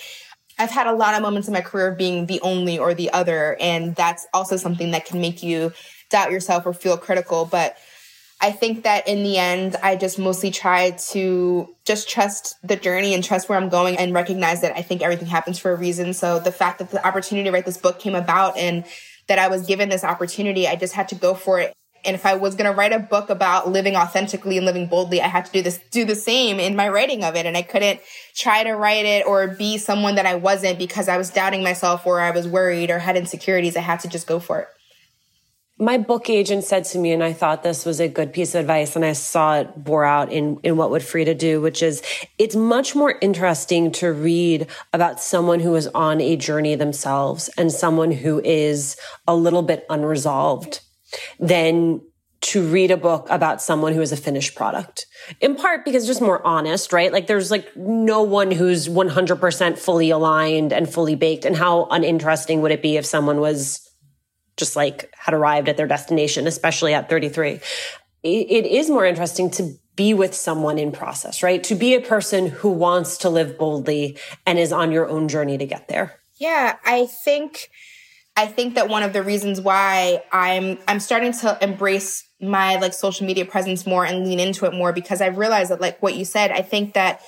I've 0.58 0.70
had 0.70 0.88
a 0.88 0.92
lot 0.92 1.14
of 1.14 1.22
moments 1.22 1.46
in 1.46 1.54
my 1.54 1.60
career 1.60 1.88
of 1.88 1.98
being 1.98 2.26
the 2.26 2.40
only 2.40 2.78
or 2.78 2.94
the 2.94 3.12
other. 3.12 3.56
And 3.60 3.94
that's 3.94 4.26
also 4.34 4.56
something 4.56 4.90
that 4.90 5.04
can 5.04 5.20
make 5.20 5.42
you 5.42 5.72
doubt 6.10 6.32
yourself 6.32 6.66
or 6.66 6.72
feel 6.72 6.96
critical. 6.96 7.44
But 7.44 7.76
I 8.40 8.52
think 8.52 8.84
that 8.84 9.08
in 9.08 9.22
the 9.22 9.38
end, 9.38 9.76
I 9.82 9.96
just 9.96 10.18
mostly 10.18 10.50
try 10.50 10.90
to 10.90 11.74
just 11.86 12.08
trust 12.08 12.54
the 12.62 12.76
journey 12.76 13.14
and 13.14 13.24
trust 13.24 13.48
where 13.48 13.58
I'm 13.58 13.70
going 13.70 13.96
and 13.96 14.12
recognize 14.12 14.60
that 14.60 14.76
I 14.76 14.82
think 14.82 15.00
everything 15.00 15.28
happens 15.28 15.58
for 15.58 15.72
a 15.72 15.76
reason. 15.76 16.12
So 16.12 16.38
the 16.38 16.52
fact 16.52 16.78
that 16.80 16.90
the 16.90 17.04
opportunity 17.06 17.48
to 17.48 17.52
write 17.52 17.64
this 17.64 17.78
book 17.78 17.98
came 17.98 18.14
about 18.14 18.58
and 18.58 18.84
that 19.28 19.38
I 19.38 19.48
was 19.48 19.66
given 19.66 19.88
this 19.88 20.04
opportunity, 20.04 20.68
I 20.68 20.76
just 20.76 20.92
had 20.92 21.08
to 21.08 21.14
go 21.14 21.34
for 21.34 21.60
it. 21.60 21.72
And 22.04 22.14
if 22.14 22.26
I 22.26 22.36
was 22.36 22.54
going 22.54 22.70
to 22.70 22.76
write 22.76 22.92
a 22.92 23.00
book 23.00 23.30
about 23.30 23.70
living 23.70 23.96
authentically 23.96 24.58
and 24.58 24.66
living 24.66 24.86
boldly, 24.86 25.20
I 25.22 25.28
had 25.28 25.46
to 25.46 25.52
do 25.52 25.62
this, 25.62 25.80
do 25.90 26.04
the 26.04 26.14
same 26.14 26.60
in 26.60 26.76
my 26.76 26.88
writing 26.88 27.24
of 27.24 27.36
it. 27.36 27.46
And 27.46 27.56
I 27.56 27.62
couldn't 27.62 28.00
try 28.34 28.62
to 28.62 28.72
write 28.72 29.06
it 29.06 29.26
or 29.26 29.48
be 29.48 29.78
someone 29.78 30.16
that 30.16 30.26
I 30.26 30.36
wasn't 30.36 30.78
because 30.78 31.08
I 31.08 31.16
was 31.16 31.30
doubting 31.30 31.64
myself 31.64 32.06
or 32.06 32.20
I 32.20 32.30
was 32.30 32.46
worried 32.46 32.90
or 32.90 32.98
had 32.98 33.16
insecurities. 33.16 33.76
I 33.76 33.80
had 33.80 34.00
to 34.00 34.08
just 34.08 34.26
go 34.26 34.38
for 34.38 34.60
it 34.60 34.68
my 35.78 35.98
book 35.98 36.30
agent 36.30 36.64
said 36.64 36.84
to 36.84 36.98
me, 36.98 37.12
and 37.12 37.22
I 37.22 37.34
thought 37.34 37.62
this 37.62 37.84
was 37.84 38.00
a 38.00 38.08
good 38.08 38.32
piece 38.32 38.54
of 38.54 38.60
advice, 38.60 38.96
and 38.96 39.04
I 39.04 39.12
saw 39.12 39.58
it 39.58 39.84
bore 39.84 40.04
out 40.04 40.32
in, 40.32 40.58
in 40.62 40.76
what 40.76 40.90
would 40.90 41.02
Frida 41.02 41.34
do, 41.34 41.60
which 41.60 41.82
is 41.82 42.02
it's 42.38 42.56
much 42.56 42.94
more 42.94 43.18
interesting 43.20 43.92
to 43.92 44.12
read 44.12 44.68
about 44.94 45.20
someone 45.20 45.60
who 45.60 45.74
is 45.74 45.86
on 45.88 46.20
a 46.20 46.36
journey 46.36 46.76
themselves 46.76 47.50
and 47.58 47.70
someone 47.70 48.10
who 48.10 48.40
is 48.42 48.96
a 49.28 49.36
little 49.36 49.62
bit 49.62 49.84
unresolved 49.90 50.80
than 51.38 52.00
to 52.40 52.66
read 52.66 52.90
a 52.90 52.96
book 52.96 53.26
about 53.28 53.60
someone 53.60 53.92
who 53.92 54.00
is 54.00 54.12
a 54.12 54.16
finished 54.16 54.54
product. 54.54 55.06
In 55.40 55.56
part 55.56 55.84
because 55.84 56.06
just 56.06 56.20
more 56.20 56.46
honest, 56.46 56.92
right? 56.92 57.12
Like 57.12 57.26
there's 57.26 57.50
like 57.50 57.76
no 57.76 58.22
one 58.22 58.50
who's 58.50 58.88
100% 58.88 59.78
fully 59.78 60.10
aligned 60.10 60.72
and 60.72 60.88
fully 60.88 61.16
baked. 61.16 61.44
And 61.44 61.56
how 61.56 61.86
uninteresting 61.90 62.62
would 62.62 62.72
it 62.72 62.82
be 62.82 62.96
if 62.96 63.04
someone 63.04 63.40
was 63.40 63.85
just 64.56 64.76
like 64.76 65.12
had 65.16 65.34
arrived 65.34 65.68
at 65.68 65.76
their 65.76 65.86
destination, 65.86 66.46
especially 66.46 66.94
at 66.94 67.08
33. 67.08 67.60
it 68.22 68.66
is 68.66 68.90
more 68.90 69.04
interesting 69.04 69.50
to 69.52 69.76
be 69.96 70.12
with 70.12 70.34
someone 70.34 70.78
in 70.78 70.92
process, 70.92 71.42
right? 71.42 71.64
To 71.64 71.74
be 71.74 71.94
a 71.94 72.00
person 72.00 72.46
who 72.46 72.70
wants 72.70 73.18
to 73.18 73.30
live 73.30 73.58
boldly 73.58 74.18
and 74.44 74.58
is 74.58 74.72
on 74.72 74.92
your 74.92 75.08
own 75.08 75.26
journey 75.26 75.58
to 75.58 75.66
get 75.66 75.88
there. 75.88 76.20
Yeah, 76.36 76.76
I 76.84 77.06
think 77.06 77.70
I 78.36 78.46
think 78.46 78.74
that 78.74 78.90
one 78.90 79.02
of 79.02 79.14
the 79.14 79.22
reasons 79.22 79.60
why 79.60 80.22
I'm 80.30 80.78
I'm 80.86 81.00
starting 81.00 81.32
to 81.32 81.56
embrace 81.62 82.28
my 82.40 82.76
like 82.76 82.92
social 82.92 83.26
media 83.26 83.46
presence 83.46 83.86
more 83.86 84.04
and 84.04 84.26
lean 84.26 84.38
into 84.38 84.66
it 84.66 84.74
more 84.74 84.92
because 84.92 85.22
I 85.22 85.28
realized 85.28 85.70
that 85.70 85.80
like 85.80 86.02
what 86.02 86.14
you 86.14 86.26
said, 86.26 86.50
I 86.50 86.60
think 86.60 86.92
that 86.92 87.22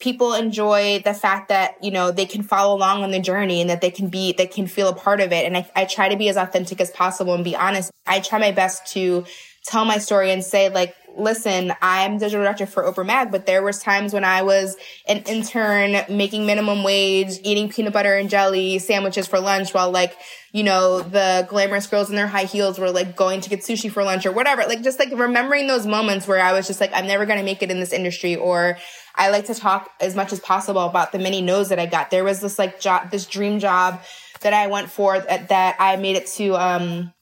people 0.00 0.34
enjoy 0.34 1.00
the 1.04 1.14
fact 1.14 1.48
that 1.48 1.76
you 1.82 1.90
know 1.90 2.10
they 2.10 2.26
can 2.26 2.42
follow 2.42 2.74
along 2.76 3.02
on 3.02 3.10
the 3.10 3.20
journey 3.20 3.60
and 3.60 3.70
that 3.70 3.80
they 3.80 3.90
can 3.90 4.08
be 4.08 4.32
they 4.32 4.46
can 4.46 4.66
feel 4.66 4.88
a 4.88 4.94
part 4.94 5.20
of 5.20 5.32
it 5.32 5.44
and 5.44 5.56
I, 5.56 5.70
I 5.74 5.84
try 5.84 6.08
to 6.08 6.16
be 6.16 6.28
as 6.28 6.36
authentic 6.36 6.80
as 6.80 6.90
possible 6.90 7.34
and 7.34 7.44
be 7.44 7.56
honest 7.56 7.90
i 8.06 8.20
try 8.20 8.38
my 8.38 8.52
best 8.52 8.86
to 8.92 9.24
tell 9.64 9.84
my 9.84 9.98
story 9.98 10.30
and 10.30 10.44
say 10.44 10.68
like 10.68 10.94
listen, 11.18 11.72
I'm 11.82 12.18
digital 12.18 12.44
director 12.44 12.66
for 12.66 12.84
Oprah 12.84 13.04
Mag, 13.04 13.30
but 13.30 13.44
there 13.44 13.62
was 13.62 13.82
times 13.82 14.12
when 14.12 14.24
I 14.24 14.42
was 14.42 14.76
an 15.06 15.18
intern 15.24 16.04
making 16.08 16.46
minimum 16.46 16.84
wage, 16.84 17.38
eating 17.42 17.68
peanut 17.68 17.92
butter 17.92 18.16
and 18.16 18.30
jelly 18.30 18.78
sandwiches 18.78 19.26
for 19.26 19.40
lunch 19.40 19.74
while 19.74 19.90
like, 19.90 20.16
you 20.52 20.62
know, 20.62 21.00
the 21.00 21.46
glamorous 21.50 21.86
girls 21.86 22.08
in 22.08 22.16
their 22.16 22.26
high 22.26 22.44
heels 22.44 22.78
were 22.78 22.90
like 22.90 23.16
going 23.16 23.40
to 23.40 23.50
get 23.50 23.60
sushi 23.60 23.90
for 23.90 24.04
lunch 24.04 24.24
or 24.24 24.32
whatever. 24.32 24.62
Like 24.62 24.82
just 24.82 24.98
like 24.98 25.10
remembering 25.12 25.66
those 25.66 25.86
moments 25.86 26.26
where 26.26 26.42
I 26.42 26.52
was 26.52 26.66
just 26.66 26.80
like, 26.80 26.92
I'm 26.94 27.06
never 27.06 27.26
going 27.26 27.38
to 27.38 27.44
make 27.44 27.62
it 27.62 27.70
in 27.70 27.80
this 27.80 27.92
industry 27.92 28.36
or 28.36 28.78
I 29.18 29.30
like 29.30 29.46
to 29.46 29.54
talk 29.54 29.90
as 30.00 30.14
much 30.14 30.32
as 30.32 30.40
possible 30.40 30.82
about 30.82 31.12
the 31.12 31.18
many 31.18 31.42
no's 31.42 31.68
that 31.70 31.78
I 31.78 31.86
got. 31.86 32.10
There 32.10 32.24
was 32.24 32.40
this 32.40 32.58
like 32.58 32.80
job, 32.80 33.10
this 33.10 33.26
dream 33.26 33.58
job 33.58 34.00
that 34.40 34.52
I 34.52 34.68
went 34.68 34.90
for 34.90 35.18
that, 35.18 35.48
that 35.48 35.76
I 35.78 35.96
made 35.96 36.16
it 36.16 36.26
to, 36.36 36.54
um, 36.54 37.12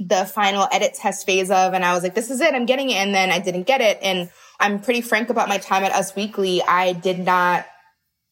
the 0.00 0.24
final 0.24 0.66
edit 0.72 0.94
test 0.94 1.24
phase 1.24 1.50
of, 1.50 1.72
and 1.72 1.84
I 1.84 1.94
was 1.94 2.02
like, 2.02 2.16
this 2.16 2.30
is 2.30 2.40
it, 2.40 2.52
I'm 2.52 2.66
getting 2.66 2.90
it. 2.90 2.96
And 2.96 3.14
then 3.14 3.30
I 3.30 3.38
didn't 3.38 3.62
get 3.62 3.80
it. 3.80 3.98
And 4.02 4.28
I'm 4.58 4.80
pretty 4.80 5.00
frank 5.00 5.30
about 5.30 5.48
my 5.48 5.58
time 5.58 5.84
at 5.84 5.92
Us 5.92 6.16
Weekly. 6.16 6.62
I 6.62 6.92
did 6.92 7.20
not, 7.20 7.64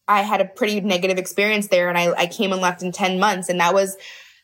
I 0.09 0.23
had 0.23 0.41
a 0.41 0.45
pretty 0.45 0.81
negative 0.81 1.19
experience 1.19 1.69
there 1.69 1.89
and 1.89 1.97
I, 1.97 2.13
I 2.13 2.27
came 2.27 2.53
and 2.53 2.61
left 2.61 2.83
in 2.83 2.91
10 2.91 3.21
months. 3.21 3.49
And 3.49 3.61
that 3.61 3.73
was, 3.73 3.97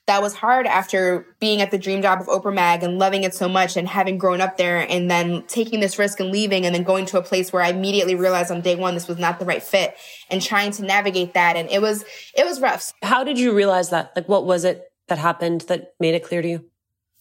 that 0.09 0.23
was 0.23 0.35
hard 0.35 0.66
after 0.66 1.27
being 1.38 1.61
at 1.61 1.71
the 1.71 1.79
dream 1.79 2.01
job 2.01 2.21
of 2.21 2.27
Oprah 2.27 2.53
Mag 2.53 2.83
and 2.83 2.99
loving 2.99 3.25
it 3.25 3.35
so 3.35 3.49
much 3.49 3.77
and 3.77 3.87
having 3.87 4.16
grown 4.16 4.40
up 4.40 4.57
there 4.57 4.79
and 4.90 5.11
then 5.11 5.44
taking 5.49 5.81
this 5.81 5.99
risk 5.99 6.18
and 6.18 6.31
leaving 6.31 6.64
and 6.64 6.75
then 6.75 6.83
going 6.83 7.05
to 7.07 7.18
a 7.18 7.23
place 7.23 7.53
where 7.53 7.62
I 7.62 7.68
immediately 7.68 8.14
realized 8.14 8.51
on 8.51 8.62
day 8.62 8.75
one 8.75 8.94
this 8.94 9.07
was 9.07 9.18
not 9.18 9.38
the 9.38 9.44
right 9.44 9.62
fit 9.62 9.94
and 10.31 10.40
trying 10.42 10.73
to 10.73 10.83
navigate 10.83 11.35
that. 11.35 11.57
And 11.57 11.71
it 11.71 11.83
was, 11.83 12.05
it 12.35 12.47
was 12.47 12.59
rough. 12.61 12.92
How 13.03 13.23
did 13.23 13.38
you 13.38 13.55
realize 13.55 13.90
that? 13.90 14.12
Like, 14.16 14.29
what 14.29 14.47
was 14.47 14.64
it 14.64 14.83
that 15.09 15.18
happened 15.18 15.62
that 15.62 15.92
made 16.01 16.14
it 16.14 16.25
clear 16.25 16.40
to 16.40 16.49
you? 16.49 16.64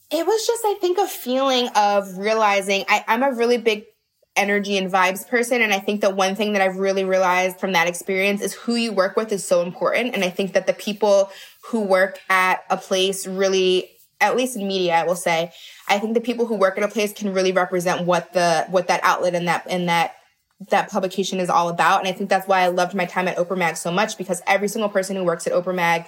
It 0.10 0.26
was 0.26 0.48
just, 0.48 0.64
I 0.66 0.76
think, 0.80 0.98
a 0.98 1.08
feeling 1.08 1.68
of 1.76 2.18
realizing 2.18 2.86
I, 2.88 3.04
I'm 3.08 3.22
a 3.22 3.34
really 3.34 3.58
big 3.58 3.84
energy 4.38 4.78
and 4.78 4.92
vibes 4.92 5.28
person. 5.28 5.62
And 5.62 5.74
I 5.74 5.80
think 5.80 6.02
that 6.02 6.16
one 6.16 6.36
thing 6.36 6.54
that 6.54 6.62
I've 6.62 6.78
really 6.78 7.04
realized 7.04 7.60
from 7.60 7.74
that 7.74 7.88
experience 7.88 8.42
is 8.42 8.54
who 8.54 8.76
you 8.76 8.94
work 8.94 9.18
with 9.18 9.32
is 9.32 9.44
so 9.44 9.64
important. 9.64 10.14
And 10.14 10.24
I 10.24 10.30
think 10.30 10.54
that 10.54 10.68
the 10.68 10.74
people 10.74 11.30
who 11.68 11.82
work 11.82 12.20
at 12.30 12.64
a 12.70 12.78
place 12.78 13.28
really, 13.28 13.90
at 14.22 14.36
least 14.36 14.56
in 14.56 14.68
media, 14.68 14.96
I 14.96 15.04
will 15.04 15.16
say, 15.16 15.52
I 15.88 16.00
think 16.00 16.14
the 16.14 16.22
people 16.22 16.46
who 16.46 16.56
work 16.56 16.78
at 16.78 16.84
a 16.84 16.88
place 16.88 17.14
can 17.14 17.34
really 17.34 17.52
represent 17.52 18.06
what 18.06 18.34
the, 18.34 18.66
what 18.70 18.88
that 18.88 19.02
outlet 19.04 19.36
and 19.36 19.48
that, 19.48 19.66
and 19.70 19.90
that 19.90 20.16
that 20.70 20.90
publication 20.90 21.40
is 21.40 21.50
all 21.50 21.70
about. 21.70 22.00
And 22.00 22.08
I 22.08 22.14
think 22.14 22.30
that's 22.30 22.48
why 22.48 22.62
I 22.62 22.68
loved 22.68 22.96
my 22.96 23.06
time 23.06 23.28
at 23.28 23.38
Oprah 23.38 23.58
Mag 23.58 23.78
so 23.78 23.92
much 23.92 24.18
because 24.18 24.42
every 24.48 24.68
single 24.68 24.90
person 24.90 25.16
who 25.16 25.24
works 25.24 25.46
at 25.46 25.54
Oprah 25.54 25.76
Mag 25.76 26.06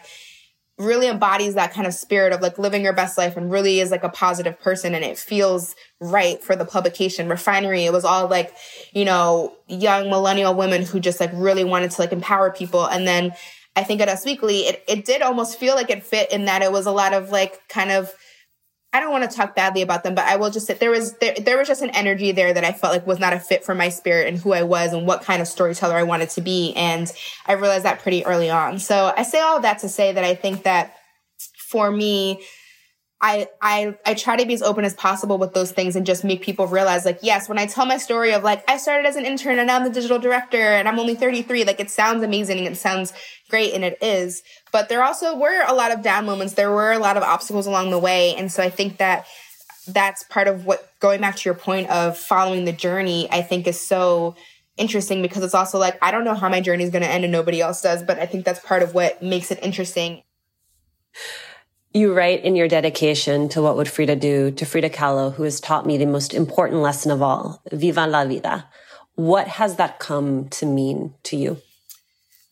really 0.80 1.08
embodies 1.08 1.56
that 1.56 1.74
kind 1.74 1.86
of 1.86 1.94
spirit 1.94 2.32
of 2.32 2.42
like 2.42 2.58
living 2.58 2.82
your 2.82 2.94
best 2.94 3.18
life 3.18 3.36
and 3.36 3.52
really 3.52 3.82
is 3.82 3.92
like 3.92 4.04
a 4.04 4.10
positive 4.10 4.58
person 4.62 4.96
and 4.96 5.04
it 5.04 5.18
feels 5.18 5.76
right 6.00 6.42
for 6.42 6.56
the 6.56 6.64
publication 6.64 7.28
refinery 7.28 7.84
it 7.84 7.92
was 7.92 8.06
all 8.06 8.30
like 8.30 8.56
you 8.94 9.04
know 9.04 9.54
young 9.68 10.10
millennial 10.10 10.54
women 10.54 10.84
who 10.84 10.98
just 10.98 11.20
like 11.20 11.32
really 11.34 11.66
wanted 11.66 11.92
to 11.92 12.02
like 12.02 12.14
empower 12.14 12.50
people 12.50 12.86
and 12.86 13.06
then 13.06 13.34
i 13.76 13.84
think 13.84 14.02
at 14.02 14.10
us 14.10 14.26
weekly 14.26 14.62
it, 14.62 14.84
it 14.88 15.06
did 15.06 15.22
almost 15.22 15.60
feel 15.60 15.76
like 15.76 15.90
it 15.90 16.04
fit 16.04 16.32
in 16.32 16.46
that 16.46 16.62
it 16.62 16.72
was 16.72 16.86
a 16.86 16.92
lot 16.92 17.14
of 17.14 17.30
like 17.30 17.68
kind 17.70 17.92
of 17.92 18.14
I 18.92 19.00
don't 19.00 19.12
want 19.12 19.30
to 19.30 19.38
talk 19.38 19.56
badly 19.56 19.84
about 19.84 20.04
them, 20.04 20.16
but 20.16 20.26
I 20.26 20.38
will 20.38 20.50
just 20.50 20.66
say 20.66 20.74
there 20.74 20.90
was 20.90 21.14
there, 21.20 21.36
there 21.36 21.60
was 21.60 21.68
just 21.68 21.84
an 21.84 21.92
energy 21.92 22.32
there 22.32 22.54
that 22.54 22.64
I 22.64 22.72
felt 22.72 22.92
like 22.92 23.06
was 23.06 23.20
not 23.20 23.34
a 23.34 23.40
fit 23.40 23.64
for 23.64 23.76
my 23.76 23.90
spirit 23.90 24.28
and 24.28 24.38
who 24.38 24.52
I 24.52 24.64
was 24.64 24.94
and 24.94 25.06
what 25.06 25.22
kind 25.22 25.44
of 25.44 25.48
storyteller 25.48 25.96
I 25.96 26.04
wanted 26.04 26.32
to 26.32 26.42
be. 26.42 26.74
And 26.76 27.12
I 27.46 27.54
realized 27.54 27.86
that 27.86 28.00
pretty 28.00 28.26
early 28.26 28.50
on. 28.50 28.80
So 28.80 29.14
I 29.16 29.22
say 29.24 29.42
all 29.42 29.58
of 29.58 29.62
that 29.62 29.80
to 29.80 29.90
say 29.90 30.12
that 30.12 30.24
I 30.24 30.34
think 30.34 30.64
that 30.64 30.96
for 31.68 31.92
me, 31.92 32.42
I, 33.22 33.48
I, 33.62 33.98
I 34.06 34.14
try 34.14 34.38
to 34.38 34.46
be 34.46 34.54
as 34.54 34.62
open 34.62 34.86
as 34.86 34.94
possible 34.94 35.38
with 35.38 35.54
those 35.54 35.74
things 35.74 35.98
and 35.98 36.06
just 36.06 36.24
make 36.24 36.42
people 36.42 36.68
realize 36.68 37.04
like, 37.04 37.20
yes, 37.22 37.50
when 37.50 37.58
I 37.58 37.66
tell 37.66 37.86
my 37.86 37.98
story 37.98 38.32
of 38.32 38.44
like, 38.44 38.64
I 38.70 38.78
started 38.78 39.06
as 39.06 39.18
an 39.18 39.26
intern 39.26 39.60
and 39.60 39.68
now 39.68 39.76
I'm 39.76 39.84
the 39.84 39.90
digital 39.90 40.20
director 40.20 40.58
and 40.58 40.88
I'm 40.88 40.98
only 40.98 41.16
33, 41.16 41.66
like 41.66 41.82
it 41.82 41.90
sounds 41.90 42.24
amazing 42.24 42.60
and 42.60 42.68
it 42.68 42.78
sounds 42.78 43.12
great 43.50 43.74
and 43.74 43.84
it 43.84 43.98
is. 44.02 44.42
But 44.72 44.88
there 44.88 45.04
also 45.04 45.38
were 45.38 45.66
a 45.68 45.74
lot 45.74 45.92
of 45.92 46.02
down 46.02 46.26
moments. 46.26 46.54
There 46.54 46.72
were 46.72 46.94
a 46.94 47.00
lot 47.00 47.18
of 47.18 47.24
obstacles 47.24 47.68
along 47.68 47.92
the 47.92 48.00
way. 48.00 48.36
And 48.36 48.50
so 48.50 48.64
I 48.64 48.70
think 48.70 48.98
that 48.98 49.28
that's 49.86 50.24
part 50.24 50.48
of 50.48 50.66
what 50.66 50.90
going 51.02 51.20
back 51.20 51.36
to 51.36 51.44
your 51.44 51.56
point 51.56 51.90
of 51.90 52.18
following 52.18 52.64
the 52.64 52.72
journey, 52.72 53.28
I 53.32 53.42
think 53.42 53.68
is 53.68 53.80
so 53.80 54.38
interesting 54.78 55.22
because 55.22 55.44
it's 55.44 55.54
also 55.54 55.78
like, 55.78 55.98
I 56.02 56.12
don't 56.12 56.24
know 56.24 56.36
how 56.36 56.48
my 56.48 56.62
journey 56.62 56.86
is 56.86 56.90
going 56.90 57.02
to 57.02 57.10
end 57.10 57.26
and 57.26 57.34
nobody 57.34 57.60
else 57.60 57.82
does, 57.82 58.02
but 58.02 58.18
I 58.18 58.26
think 58.26 58.46
that's 58.46 58.62
part 58.62 58.82
of 58.82 58.94
what 58.94 59.22
makes 59.22 59.52
it 59.52 59.60
interesting. 59.62 60.24
You 61.92 62.14
write 62.14 62.44
in 62.44 62.56
your 62.56 62.68
dedication 62.68 63.50
to 63.50 63.64
what 63.64 63.76
would 63.76 63.90
Frida 63.90 64.16
do 64.18 64.52
to 64.52 64.66
Frida 64.66 64.92
Kahlo, 64.92 65.34
who 65.34 65.44
has 65.44 65.60
taught 65.60 65.88
me 65.88 65.98
the 65.98 66.06
most 66.06 66.36
important 66.36 66.82
lesson 66.82 67.10
of 67.12 67.24
all, 67.24 67.64
viva 67.72 68.06
la 68.06 68.26
vida. 68.26 68.70
What 69.16 69.48
has 69.48 69.78
that 69.78 69.98
come 69.98 70.50
to 70.50 70.68
mean 70.68 71.16
to 71.24 71.36
you? 71.36 71.58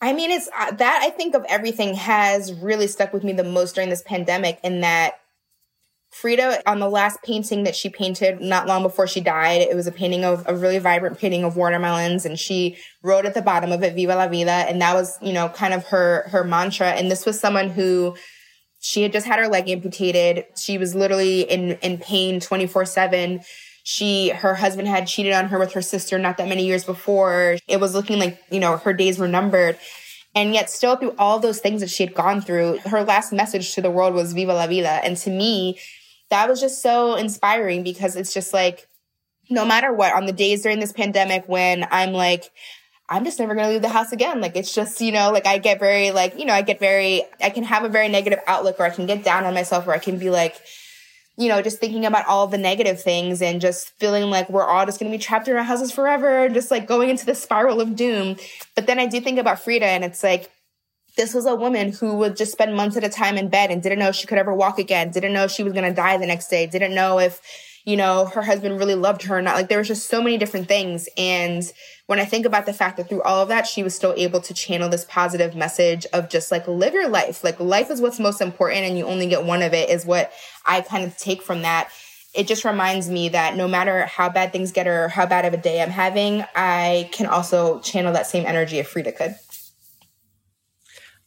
I 0.00 0.12
mean, 0.12 0.32
it's 0.32 0.48
uh, 0.58 0.72
that 0.72 1.00
I 1.02 1.10
think 1.10 1.36
of 1.36 1.44
everything 1.48 1.94
has 1.94 2.52
really 2.52 2.88
stuck 2.88 3.12
with 3.12 3.22
me 3.22 3.32
the 3.32 3.44
most 3.44 3.76
during 3.76 3.90
this 3.90 4.02
pandemic 4.02 4.58
in 4.64 4.80
that 4.80 5.20
Frida, 6.10 6.68
on 6.68 6.80
the 6.80 6.88
last 6.88 7.22
painting 7.22 7.64
that 7.64 7.76
she 7.76 7.90
painted 7.90 8.40
not 8.40 8.66
long 8.66 8.82
before 8.82 9.06
she 9.06 9.20
died, 9.20 9.60
it 9.60 9.76
was 9.76 9.86
a 9.86 9.92
painting 9.92 10.24
of 10.24 10.42
a 10.48 10.56
really 10.56 10.78
vibrant 10.78 11.18
painting 11.18 11.44
of 11.44 11.56
watermelons. 11.56 12.24
And 12.24 12.38
she 12.38 12.76
wrote 13.02 13.26
at 13.26 13.34
the 13.34 13.42
bottom 13.42 13.70
of 13.72 13.82
it, 13.82 13.94
Viva 13.94 14.16
la 14.16 14.26
Vida. 14.26 14.50
And 14.50 14.80
that 14.80 14.94
was, 14.94 15.18
you 15.20 15.32
know, 15.32 15.48
kind 15.50 15.74
of 15.74 15.84
her, 15.88 16.26
her 16.30 16.44
mantra. 16.44 16.92
And 16.92 17.10
this 17.10 17.26
was 17.26 17.38
someone 17.38 17.68
who 17.68 18.16
she 18.80 19.02
had 19.02 19.12
just 19.12 19.26
had 19.26 19.38
her 19.38 19.48
leg 19.48 19.68
amputated. 19.68 20.44
She 20.56 20.78
was 20.78 20.94
literally 20.94 21.42
in, 21.42 21.72
in 21.82 21.98
pain 21.98 22.40
24 22.40 22.84
seven. 22.84 23.40
She, 23.84 24.28
her 24.28 24.54
husband 24.54 24.86
had 24.86 25.06
cheated 25.06 25.32
on 25.32 25.48
her 25.48 25.58
with 25.58 25.72
her 25.72 25.82
sister 25.82 26.18
not 26.18 26.36
that 26.36 26.48
many 26.48 26.66
years 26.66 26.84
before. 26.84 27.56
It 27.66 27.80
was 27.80 27.94
looking 27.94 28.18
like, 28.18 28.38
you 28.50 28.60
know, 28.60 28.76
her 28.76 28.92
days 28.92 29.18
were 29.18 29.28
numbered. 29.28 29.78
And 30.34 30.52
yet, 30.52 30.68
still 30.70 30.96
through 30.96 31.14
all 31.18 31.38
those 31.38 31.58
things 31.58 31.80
that 31.80 31.90
she 31.90 32.04
had 32.04 32.14
gone 32.14 32.42
through, 32.42 32.78
her 32.84 33.02
last 33.02 33.32
message 33.32 33.74
to 33.74 33.80
the 33.80 33.90
world 33.90 34.14
was 34.14 34.34
Viva 34.34 34.52
la 34.52 34.66
Vida. 34.66 35.00
And 35.02 35.16
to 35.18 35.30
me, 35.30 35.80
that 36.30 36.48
was 36.48 36.60
just 36.60 36.82
so 36.82 37.14
inspiring 37.14 37.82
because 37.82 38.14
it's 38.14 38.34
just 38.34 38.52
like, 38.52 38.86
no 39.50 39.64
matter 39.64 39.92
what, 39.92 40.14
on 40.14 40.26
the 40.26 40.32
days 40.32 40.62
during 40.62 40.80
this 40.80 40.92
pandemic 40.92 41.44
when 41.48 41.86
I'm 41.90 42.12
like, 42.12 42.50
I'm 43.10 43.24
just 43.24 43.38
never 43.38 43.54
going 43.54 43.66
to 43.66 43.72
leave 43.72 43.82
the 43.82 43.88
house 43.88 44.12
again. 44.12 44.40
Like, 44.40 44.54
it's 44.54 44.74
just, 44.74 45.00
you 45.00 45.12
know, 45.12 45.30
like 45.32 45.46
I 45.46 45.58
get 45.58 45.78
very, 45.78 46.10
like, 46.10 46.38
you 46.38 46.44
know, 46.44 46.52
I 46.52 46.62
get 46.62 46.78
very, 46.78 47.22
I 47.40 47.50
can 47.50 47.64
have 47.64 47.84
a 47.84 47.88
very 47.88 48.08
negative 48.08 48.40
outlook 48.46 48.78
or 48.78 48.84
I 48.84 48.90
can 48.90 49.06
get 49.06 49.24
down 49.24 49.44
on 49.44 49.54
myself 49.54 49.86
or 49.86 49.92
I 49.92 49.98
can 49.98 50.18
be 50.18 50.28
like, 50.28 50.60
you 51.38 51.48
know, 51.48 51.62
just 51.62 51.78
thinking 51.78 52.04
about 52.04 52.26
all 52.26 52.48
the 52.48 52.58
negative 52.58 53.00
things 53.00 53.40
and 53.40 53.60
just 53.60 53.90
feeling 53.98 54.24
like 54.28 54.50
we're 54.50 54.64
all 54.64 54.84
just 54.84 55.00
going 55.00 55.10
to 55.10 55.16
be 55.16 55.22
trapped 55.22 55.48
in 55.48 55.56
our 55.56 55.62
houses 55.62 55.92
forever, 55.92 56.44
and 56.44 56.54
just 56.54 56.70
like 56.70 56.86
going 56.86 57.08
into 57.08 57.24
the 57.24 57.34
spiral 57.34 57.80
of 57.80 57.96
doom. 57.96 58.36
But 58.74 58.86
then 58.86 58.98
I 58.98 59.06
do 59.06 59.20
think 59.20 59.38
about 59.38 59.60
Frida 59.60 59.86
and 59.86 60.04
it's 60.04 60.22
like, 60.22 60.50
this 61.16 61.34
was 61.34 61.46
a 61.46 61.54
woman 61.54 61.92
who 61.92 62.16
would 62.16 62.36
just 62.36 62.52
spend 62.52 62.76
months 62.76 62.96
at 62.96 63.04
a 63.04 63.08
time 63.08 63.38
in 63.38 63.48
bed 63.48 63.70
and 63.70 63.82
didn't 63.82 63.98
know 63.98 64.12
she 64.12 64.26
could 64.26 64.38
ever 64.38 64.54
walk 64.54 64.78
again, 64.78 65.10
didn't 65.10 65.32
know 65.32 65.48
she 65.48 65.62
was 65.62 65.72
going 65.72 65.88
to 65.88 65.94
die 65.94 66.16
the 66.16 66.26
next 66.26 66.48
day, 66.48 66.66
didn't 66.66 66.94
know 66.94 67.18
if, 67.18 67.40
you 67.88 67.96
know, 67.96 68.26
her 68.26 68.42
husband 68.42 68.78
really 68.78 68.94
loved 68.94 69.22
her 69.22 69.38
or 69.38 69.40
not. 69.40 69.54
Like 69.54 69.70
there 69.70 69.78
was 69.78 69.88
just 69.88 70.10
so 70.10 70.20
many 70.20 70.36
different 70.36 70.68
things. 70.68 71.08
And 71.16 71.62
when 72.04 72.18
I 72.18 72.26
think 72.26 72.44
about 72.44 72.66
the 72.66 72.74
fact 72.74 72.98
that 72.98 73.08
through 73.08 73.22
all 73.22 73.40
of 73.40 73.48
that, 73.48 73.66
she 73.66 73.82
was 73.82 73.94
still 73.94 74.12
able 74.14 74.42
to 74.42 74.52
channel 74.52 74.90
this 74.90 75.06
positive 75.06 75.56
message 75.56 76.04
of 76.12 76.28
just 76.28 76.52
like 76.52 76.68
live 76.68 76.92
your 76.92 77.08
life. 77.08 77.42
Like 77.42 77.58
life 77.58 77.90
is 77.90 78.02
what's 78.02 78.20
most 78.20 78.42
important 78.42 78.80
and 78.80 78.98
you 78.98 79.06
only 79.06 79.26
get 79.26 79.42
one 79.42 79.62
of 79.62 79.72
it 79.72 79.88
is 79.88 80.04
what 80.04 80.30
I 80.66 80.82
kind 80.82 81.02
of 81.02 81.16
take 81.16 81.40
from 81.40 81.62
that. 81.62 81.88
It 82.34 82.46
just 82.46 82.62
reminds 82.62 83.08
me 83.08 83.30
that 83.30 83.56
no 83.56 83.66
matter 83.66 84.04
how 84.04 84.28
bad 84.28 84.52
things 84.52 84.70
get 84.70 84.86
or 84.86 85.08
how 85.08 85.24
bad 85.24 85.46
of 85.46 85.54
a 85.54 85.56
day 85.56 85.80
I'm 85.80 85.88
having, 85.88 86.44
I 86.54 87.08
can 87.12 87.24
also 87.24 87.80
channel 87.80 88.12
that 88.12 88.26
same 88.26 88.44
energy 88.44 88.80
if 88.80 88.88
Frida 88.88 89.12
could. 89.12 89.34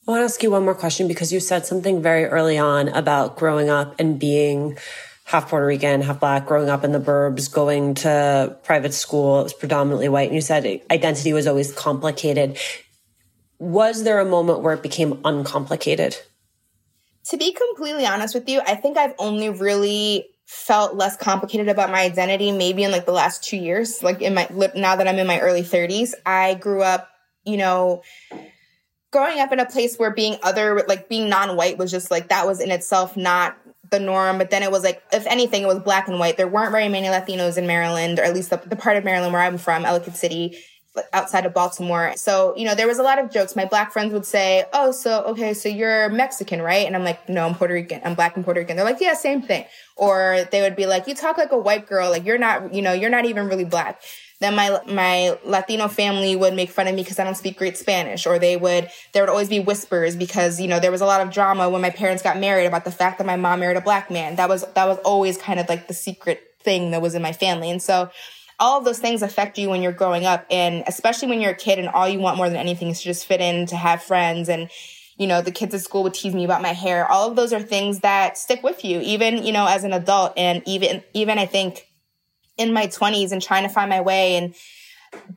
I 0.07 0.11
want 0.11 0.19
to 0.19 0.25
ask 0.25 0.43
you 0.43 0.51
one 0.51 0.65
more 0.65 0.75
question 0.75 1.07
because 1.07 1.33
you 1.33 1.39
said 1.39 1.65
something 1.65 2.03
very 2.03 2.25
early 2.25 2.59
on 2.59 2.87
about 2.89 3.35
growing 3.35 3.71
up 3.71 3.95
and 3.99 4.19
being 4.19 4.77
half 5.31 5.49
Puerto 5.49 5.65
Rican, 5.65 6.01
half 6.01 6.19
black, 6.19 6.45
growing 6.45 6.69
up 6.69 6.83
in 6.83 6.91
the 6.91 6.99
burbs, 6.99 7.49
going 7.49 7.93
to 7.93 8.57
private 8.63 8.93
school. 8.93 9.39
It 9.39 9.43
was 9.43 9.53
predominantly 9.53 10.09
white. 10.09 10.27
And 10.27 10.35
you 10.35 10.41
said 10.41 10.81
identity 10.91 11.31
was 11.31 11.47
always 11.47 11.71
complicated. 11.71 12.57
Was 13.57 14.03
there 14.03 14.19
a 14.19 14.25
moment 14.25 14.59
where 14.59 14.73
it 14.73 14.83
became 14.83 15.21
uncomplicated? 15.23 16.17
To 17.29 17.37
be 17.37 17.53
completely 17.53 18.05
honest 18.05 18.35
with 18.35 18.49
you, 18.49 18.59
I 18.67 18.75
think 18.75 18.97
I've 18.97 19.13
only 19.19 19.49
really 19.49 20.25
felt 20.45 20.95
less 20.95 21.15
complicated 21.15 21.69
about 21.69 21.91
my 21.91 22.01
identity 22.01 22.51
maybe 22.51 22.83
in 22.83 22.91
like 22.91 23.05
the 23.05 23.13
last 23.13 23.41
two 23.41 23.55
years. 23.55 24.03
Like 24.03 24.21
in 24.21 24.33
my, 24.33 24.49
now 24.75 24.97
that 24.97 25.07
I'm 25.07 25.17
in 25.17 25.27
my 25.27 25.39
early 25.39 25.63
30s, 25.63 26.13
I 26.25 26.55
grew 26.55 26.81
up, 26.81 27.07
you 27.45 27.55
know, 27.55 28.01
growing 29.11 29.39
up 29.39 29.53
in 29.53 29.61
a 29.61 29.65
place 29.65 29.95
where 29.95 30.11
being 30.11 30.35
other, 30.43 30.83
like 30.89 31.07
being 31.07 31.29
non 31.29 31.55
white 31.55 31.77
was 31.77 31.89
just 31.89 32.11
like, 32.11 32.27
that 32.27 32.45
was 32.45 32.59
in 32.59 32.69
itself 32.69 33.15
not 33.15 33.57
the 33.91 33.99
norm. 33.99 34.37
But 34.37 34.49
then 34.49 34.63
it 34.63 34.71
was 34.71 34.83
like, 34.83 35.03
if 35.11 35.27
anything, 35.27 35.63
it 35.63 35.67
was 35.67 35.79
black 35.79 36.07
and 36.07 36.17
white. 36.17 36.37
There 36.37 36.47
weren't 36.47 36.71
very 36.71 36.89
many 36.89 37.07
Latinos 37.07 37.57
in 37.57 37.67
Maryland, 37.67 38.19
or 38.19 38.23
at 38.23 38.33
least 38.33 38.49
the, 38.49 38.57
the 38.57 38.75
part 38.75 38.97
of 38.97 39.03
Maryland 39.03 39.33
where 39.33 39.41
I'm 39.41 39.57
from, 39.57 39.85
Ellicott 39.85 40.15
City, 40.15 40.57
outside 41.13 41.45
of 41.45 41.53
Baltimore. 41.53 42.13
So, 42.15 42.53
you 42.57 42.65
know, 42.65 42.75
there 42.75 42.87
was 42.87 42.99
a 42.99 43.03
lot 43.03 43.19
of 43.19 43.31
jokes. 43.31 43.55
My 43.55 43.65
black 43.65 43.91
friends 43.93 44.13
would 44.13 44.25
say, 44.25 44.65
Oh, 44.73 44.91
so, 44.91 45.23
okay, 45.23 45.53
so 45.53 45.69
you're 45.69 46.09
Mexican, 46.09 46.61
right? 46.61 46.85
And 46.85 46.95
I'm 46.95 47.03
like, 47.03 47.29
no, 47.29 47.45
I'm 47.45 47.55
Puerto 47.55 47.73
Rican. 47.73 48.01
I'm 48.03 48.15
black 48.15 48.35
and 48.35 48.43
Puerto 48.43 48.59
Rican. 48.59 48.75
They're 48.75 48.85
like, 48.85 48.99
yeah, 48.99 49.13
same 49.13 49.41
thing. 49.41 49.65
Or 49.95 50.45
they 50.51 50.61
would 50.61 50.75
be 50.75 50.87
like, 50.87 51.07
you 51.07 51.15
talk 51.15 51.37
like 51.37 51.51
a 51.51 51.57
white 51.57 51.87
girl. 51.87 52.09
Like 52.09 52.25
you're 52.25 52.37
not, 52.37 52.73
you 52.73 52.81
know, 52.81 52.93
you're 52.93 53.09
not 53.09 53.25
even 53.25 53.47
really 53.47 53.65
black 53.65 54.01
then 54.41 54.55
my 54.55 54.81
my 54.87 55.37
Latino 55.45 55.87
family 55.87 56.35
would 56.35 56.55
make 56.55 56.71
fun 56.71 56.87
of 56.87 56.95
me 56.95 57.03
because 57.03 57.19
I 57.19 57.23
don't 57.23 57.37
speak 57.37 57.57
great 57.57 57.77
Spanish, 57.77 58.25
or 58.25 58.39
they 58.39 58.57
would 58.57 58.89
there 59.13 59.21
would 59.21 59.29
always 59.29 59.49
be 59.49 59.59
whispers 59.59 60.15
because 60.15 60.59
you 60.59 60.67
know 60.67 60.79
there 60.79 60.91
was 60.91 61.01
a 61.01 61.05
lot 61.05 61.21
of 61.21 61.31
drama 61.31 61.69
when 61.69 61.81
my 61.81 61.91
parents 61.91 62.23
got 62.23 62.39
married 62.39 62.65
about 62.65 62.83
the 62.83 62.91
fact 62.91 63.19
that 63.19 63.27
my 63.27 63.35
mom 63.35 63.59
married 63.59 63.77
a 63.77 63.81
black 63.81 64.09
man. 64.09 64.35
That 64.35 64.49
was 64.49 64.65
that 64.73 64.87
was 64.87 64.97
always 65.05 65.37
kind 65.37 65.59
of 65.59 65.69
like 65.69 65.87
the 65.87 65.93
secret 65.93 66.41
thing 66.59 66.91
that 66.91 67.03
was 67.03 67.13
in 67.13 67.21
my 67.21 67.33
family, 67.33 67.69
and 67.69 67.81
so 67.81 68.09
all 68.59 68.79
of 68.79 68.85
those 68.85 68.99
things 68.99 69.21
affect 69.21 69.59
you 69.59 69.69
when 69.69 69.83
you're 69.83 69.91
growing 69.91 70.25
up, 70.25 70.45
and 70.49 70.83
especially 70.87 71.27
when 71.27 71.39
you're 71.39 71.51
a 71.51 71.55
kid 71.55 71.77
and 71.77 71.87
all 71.89 72.09
you 72.09 72.19
want 72.19 72.37
more 72.37 72.49
than 72.49 72.57
anything 72.57 72.89
is 72.89 72.99
to 72.99 73.05
just 73.05 73.25
fit 73.27 73.41
in, 73.41 73.67
to 73.67 73.75
have 73.75 74.01
friends, 74.01 74.49
and 74.49 74.71
you 75.17 75.27
know 75.27 75.43
the 75.43 75.51
kids 75.51 75.75
at 75.75 75.81
school 75.81 76.01
would 76.01 76.15
tease 76.15 76.33
me 76.33 76.45
about 76.45 76.63
my 76.63 76.73
hair. 76.73 77.05
All 77.11 77.29
of 77.29 77.35
those 77.35 77.53
are 77.53 77.61
things 77.61 77.99
that 77.99 78.39
stick 78.39 78.63
with 78.63 78.83
you, 78.83 79.01
even 79.01 79.45
you 79.45 79.53
know 79.53 79.67
as 79.67 79.83
an 79.83 79.93
adult, 79.93 80.33
and 80.35 80.63
even 80.65 81.03
even 81.13 81.37
I 81.37 81.45
think 81.45 81.90
in 82.57 82.73
my 82.73 82.87
20s 82.87 83.31
and 83.31 83.41
trying 83.41 83.63
to 83.63 83.69
find 83.69 83.89
my 83.89 84.01
way 84.01 84.35
and 84.35 84.55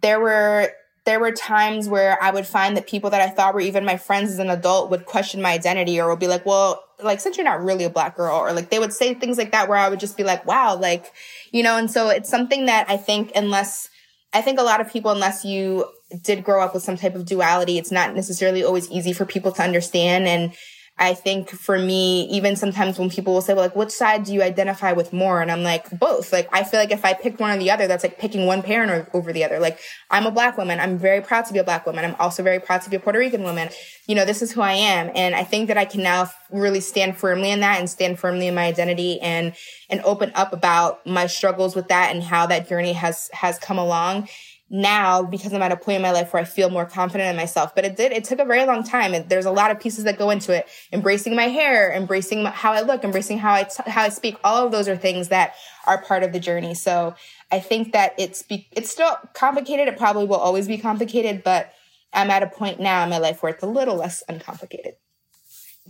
there 0.02 0.20
were 0.20 0.70
there 1.04 1.20
were 1.20 1.32
times 1.32 1.88
where 1.88 2.20
I 2.22 2.30
would 2.30 2.46
find 2.46 2.76
that 2.76 2.86
people 2.86 3.10
that 3.10 3.20
I 3.20 3.28
thought 3.28 3.54
were 3.54 3.60
even 3.60 3.84
my 3.84 3.96
friends 3.96 4.30
as 4.30 4.38
an 4.38 4.48
adult 4.48 4.90
would 4.90 5.04
question 5.04 5.42
my 5.42 5.52
identity 5.52 6.00
or 6.00 6.08
would 6.08 6.18
be 6.18 6.28
like, 6.28 6.46
well, 6.46 6.82
like, 7.02 7.20
since 7.20 7.36
you're 7.36 7.44
not 7.44 7.62
really 7.62 7.84
a 7.84 7.90
black 7.90 8.16
girl, 8.16 8.36
or 8.36 8.52
like 8.52 8.70
they 8.70 8.78
would 8.78 8.92
say 8.92 9.12
things 9.12 9.36
like 9.36 9.52
that 9.52 9.68
where 9.68 9.76
I 9.76 9.88
would 9.90 10.00
just 10.00 10.16
be 10.16 10.24
like, 10.24 10.46
wow, 10.46 10.76
like, 10.76 11.12
you 11.52 11.62
know, 11.62 11.76
and 11.76 11.90
so 11.90 12.08
it's 12.08 12.30
something 12.30 12.66
that 12.66 12.88
I 12.88 12.96
think 12.96 13.32
unless, 13.36 13.90
I 14.32 14.40
think 14.40 14.58
a 14.58 14.62
lot 14.62 14.80
of 14.80 14.90
people, 14.90 15.10
unless 15.10 15.44
you 15.44 15.86
did 16.22 16.42
grow 16.42 16.62
up 16.62 16.72
with 16.72 16.82
some 16.82 16.96
type 16.96 17.14
of 17.14 17.26
duality, 17.26 17.76
it's 17.76 17.92
not 17.92 18.14
necessarily 18.14 18.64
always 18.64 18.90
easy 18.90 19.12
for 19.12 19.26
people 19.26 19.52
to 19.52 19.62
understand. 19.62 20.26
And 20.26 20.54
I 20.96 21.14
think 21.14 21.50
for 21.50 21.76
me, 21.76 22.22
even 22.26 22.54
sometimes 22.54 23.00
when 23.00 23.10
people 23.10 23.34
will 23.34 23.40
say, 23.40 23.52
well, 23.52 23.64
like, 23.64 23.74
which 23.74 23.90
side 23.90 24.24
do 24.24 24.32
you 24.32 24.42
identify 24.42 24.92
with 24.92 25.12
more? 25.12 25.42
And 25.42 25.50
I'm 25.50 25.64
like, 25.64 25.90
both. 25.98 26.32
Like, 26.32 26.48
I 26.52 26.62
feel 26.62 26.78
like 26.78 26.92
if 26.92 27.04
I 27.04 27.14
picked 27.14 27.40
one 27.40 27.50
or 27.50 27.58
the 27.58 27.72
other, 27.72 27.88
that's 27.88 28.04
like 28.04 28.16
picking 28.16 28.46
one 28.46 28.62
parent 28.62 28.92
or, 28.92 29.08
over 29.12 29.32
the 29.32 29.42
other. 29.42 29.58
Like, 29.58 29.80
I'm 30.08 30.24
a 30.24 30.30
black 30.30 30.56
woman. 30.56 30.78
I'm 30.78 30.96
very 30.96 31.20
proud 31.20 31.46
to 31.46 31.52
be 31.52 31.58
a 31.58 31.64
black 31.64 31.84
woman. 31.84 32.04
I'm 32.04 32.14
also 32.20 32.44
very 32.44 32.60
proud 32.60 32.82
to 32.82 32.90
be 32.90 32.96
a 32.96 33.00
Puerto 33.00 33.18
Rican 33.18 33.42
woman. 33.42 33.70
You 34.06 34.14
know, 34.14 34.24
this 34.24 34.40
is 34.40 34.52
who 34.52 34.60
I 34.60 34.74
am. 34.74 35.10
And 35.16 35.34
I 35.34 35.42
think 35.42 35.66
that 35.66 35.76
I 35.76 35.84
can 35.84 36.02
now 36.02 36.30
really 36.52 36.80
stand 36.80 37.16
firmly 37.16 37.50
in 37.50 37.58
that 37.60 37.80
and 37.80 37.90
stand 37.90 38.20
firmly 38.20 38.46
in 38.46 38.54
my 38.54 38.64
identity 38.64 39.20
and, 39.20 39.52
and 39.90 40.00
open 40.02 40.30
up 40.36 40.52
about 40.52 41.04
my 41.04 41.26
struggles 41.26 41.74
with 41.74 41.88
that 41.88 42.14
and 42.14 42.22
how 42.22 42.46
that 42.46 42.68
journey 42.68 42.92
has, 42.92 43.30
has 43.32 43.58
come 43.58 43.78
along 43.78 44.28
now 44.70 45.22
because 45.22 45.52
I'm 45.52 45.62
at 45.62 45.72
a 45.72 45.76
point 45.76 45.96
in 45.96 46.02
my 46.02 46.10
life 46.10 46.32
where 46.32 46.42
I 46.42 46.44
feel 46.44 46.70
more 46.70 46.86
confident 46.86 47.30
in 47.30 47.36
myself. 47.36 47.74
But 47.74 47.84
it 47.84 47.96
did, 47.96 48.12
it 48.12 48.24
took 48.24 48.38
a 48.38 48.44
very 48.44 48.64
long 48.64 48.82
time. 48.82 49.14
And 49.14 49.28
there's 49.28 49.44
a 49.44 49.50
lot 49.50 49.70
of 49.70 49.78
pieces 49.78 50.04
that 50.04 50.18
go 50.18 50.30
into 50.30 50.52
it. 50.52 50.66
Embracing 50.92 51.36
my 51.36 51.44
hair, 51.44 51.92
embracing 51.92 52.44
how 52.46 52.72
I 52.72 52.80
look, 52.80 53.04
embracing 53.04 53.38
how 53.38 53.52
I, 53.52 53.64
t- 53.64 53.90
how 53.90 54.02
I 54.02 54.08
speak. 54.08 54.36
All 54.42 54.64
of 54.64 54.72
those 54.72 54.88
are 54.88 54.96
things 54.96 55.28
that 55.28 55.54
are 55.86 56.02
part 56.02 56.22
of 56.22 56.32
the 56.32 56.40
journey. 56.40 56.74
So 56.74 57.14
I 57.52 57.60
think 57.60 57.92
that 57.92 58.14
it's, 58.18 58.42
be- 58.42 58.68
it's 58.72 58.90
still 58.90 59.16
complicated. 59.34 59.86
It 59.86 59.98
probably 59.98 60.26
will 60.26 60.36
always 60.36 60.66
be 60.66 60.78
complicated, 60.78 61.44
but 61.44 61.72
I'm 62.12 62.30
at 62.30 62.42
a 62.42 62.46
point 62.46 62.80
now 62.80 63.04
in 63.04 63.10
my 63.10 63.18
life 63.18 63.42
where 63.42 63.52
it's 63.52 63.62
a 63.62 63.68
little 63.68 63.96
less 63.96 64.22
uncomplicated. 64.28 64.94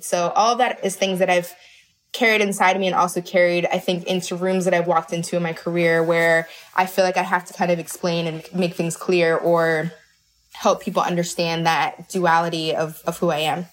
So 0.01 0.31
all 0.31 0.57
that 0.57 0.85
is 0.85 0.97
things 0.97 1.21
that 1.21 1.31
I've 1.31 1.55
carried 2.15 2.41
inside 2.41 2.77
of 2.77 2.81
me 2.81 2.87
and 2.87 2.97
also 2.97 3.21
carried, 3.21 3.67
I 3.67 3.79
think, 3.79 4.07
into 4.07 4.37
rooms 4.37 4.65
that 4.65 4.73
I've 4.73 4.87
walked 4.87 5.13
into 5.13 5.37
in 5.37 5.43
my 5.43 5.53
career 5.53 6.03
where 6.03 6.49
I 6.75 6.87
feel 6.87 7.05
like 7.05 7.19
I 7.19 7.23
have 7.23 7.45
to 7.47 7.53
kind 7.53 7.71
of 7.71 7.79
explain 7.79 8.27
and 8.27 8.43
make 8.55 8.75
things 8.75 8.97
clear 8.97 9.37
or 9.37 9.93
help 10.53 10.81
people 10.81 11.03
understand 11.03 11.67
that 11.67 12.09
duality 12.09 12.75
of, 12.75 13.03
of 13.07 13.19
who 13.19 13.31
I 13.31 13.39
am. 13.39 13.67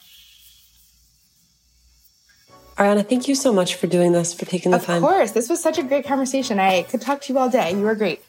Arianna, 2.78 3.08
thank 3.08 3.28
you 3.28 3.36
so 3.36 3.54
much 3.54 3.76
for 3.76 3.86
doing 3.86 4.12
this, 4.12 4.34
for 4.34 4.46
taking 4.46 4.72
the 4.72 4.78
of 4.78 4.86
time. 4.86 5.04
Of 5.04 5.10
course. 5.10 5.32
This 5.32 5.48
was 5.48 5.62
such 5.62 5.78
a 5.78 5.84
great 5.84 6.06
conversation. 6.06 6.60
I 6.60 6.82
could 6.84 7.02
talk 7.02 7.22
to 7.22 7.34
you 7.34 7.38
all 7.38 7.50
day. 7.50 7.72
You 7.72 7.84
were 7.84 7.96
great. 7.96 8.24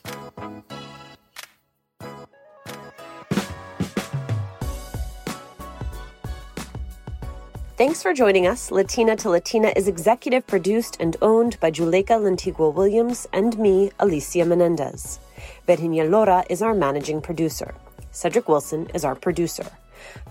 Thanks 7.83 8.01
for 8.01 8.15
joining 8.15 8.47
us. 8.47 8.71
Latina 8.71 9.17
to 9.17 9.29
Latina 9.29 9.73
is 9.75 9.89
executive 9.89 10.47
produced 10.47 10.97
and 11.01 11.17
owned 11.21 11.59
by 11.59 11.73
Juleyka 11.73 12.17
Lantigua 12.17 12.73
Williams 12.73 13.27
and 13.33 13.59
me, 13.59 13.91
Alicia 13.99 14.45
Menendez. 14.45 15.19
Virginia 15.67 16.05
Lora 16.05 16.45
is 16.49 16.63
our 16.63 16.75
managing 16.75 17.21
producer. 17.21 17.75
Cedric 18.13 18.49
Wilson 18.49 18.89
is 18.95 19.05
our 19.05 19.17
producer. 19.17 19.67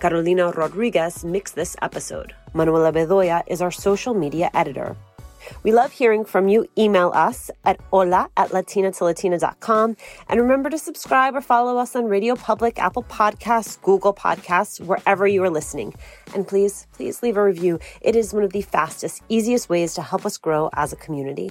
Carolina 0.00 0.50
Rodriguez 0.52 1.26
mixed 1.26 1.54
this 1.54 1.76
episode. 1.82 2.34
Manuela 2.54 2.90
Bedoya 2.90 3.42
is 3.46 3.60
our 3.60 3.70
social 3.70 4.14
media 4.14 4.50
editor. 4.54 4.96
We 5.62 5.72
love 5.72 5.92
hearing 5.92 6.24
from 6.24 6.48
you. 6.48 6.66
Email 6.78 7.10
us 7.14 7.50
at 7.64 7.80
hola 7.90 8.30
at 8.36 8.50
latinatolatina.com. 8.50 9.96
And 10.28 10.40
remember 10.40 10.70
to 10.70 10.78
subscribe 10.78 11.34
or 11.34 11.40
follow 11.40 11.78
us 11.78 11.96
on 11.96 12.06
Radio 12.06 12.34
Public, 12.34 12.78
Apple 12.78 13.04
Podcasts, 13.04 13.80
Google 13.82 14.14
Podcasts, 14.14 14.80
wherever 14.80 15.26
you 15.26 15.42
are 15.44 15.50
listening. 15.50 15.94
And 16.34 16.46
please, 16.46 16.86
please 16.92 17.22
leave 17.22 17.36
a 17.36 17.44
review. 17.44 17.78
It 18.00 18.16
is 18.16 18.32
one 18.32 18.44
of 18.44 18.52
the 18.52 18.62
fastest, 18.62 19.22
easiest 19.28 19.68
ways 19.68 19.94
to 19.94 20.02
help 20.02 20.26
us 20.26 20.38
grow 20.38 20.70
as 20.74 20.92
a 20.92 20.96
community. 20.96 21.50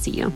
see 0.00 0.12
you. 0.12 0.32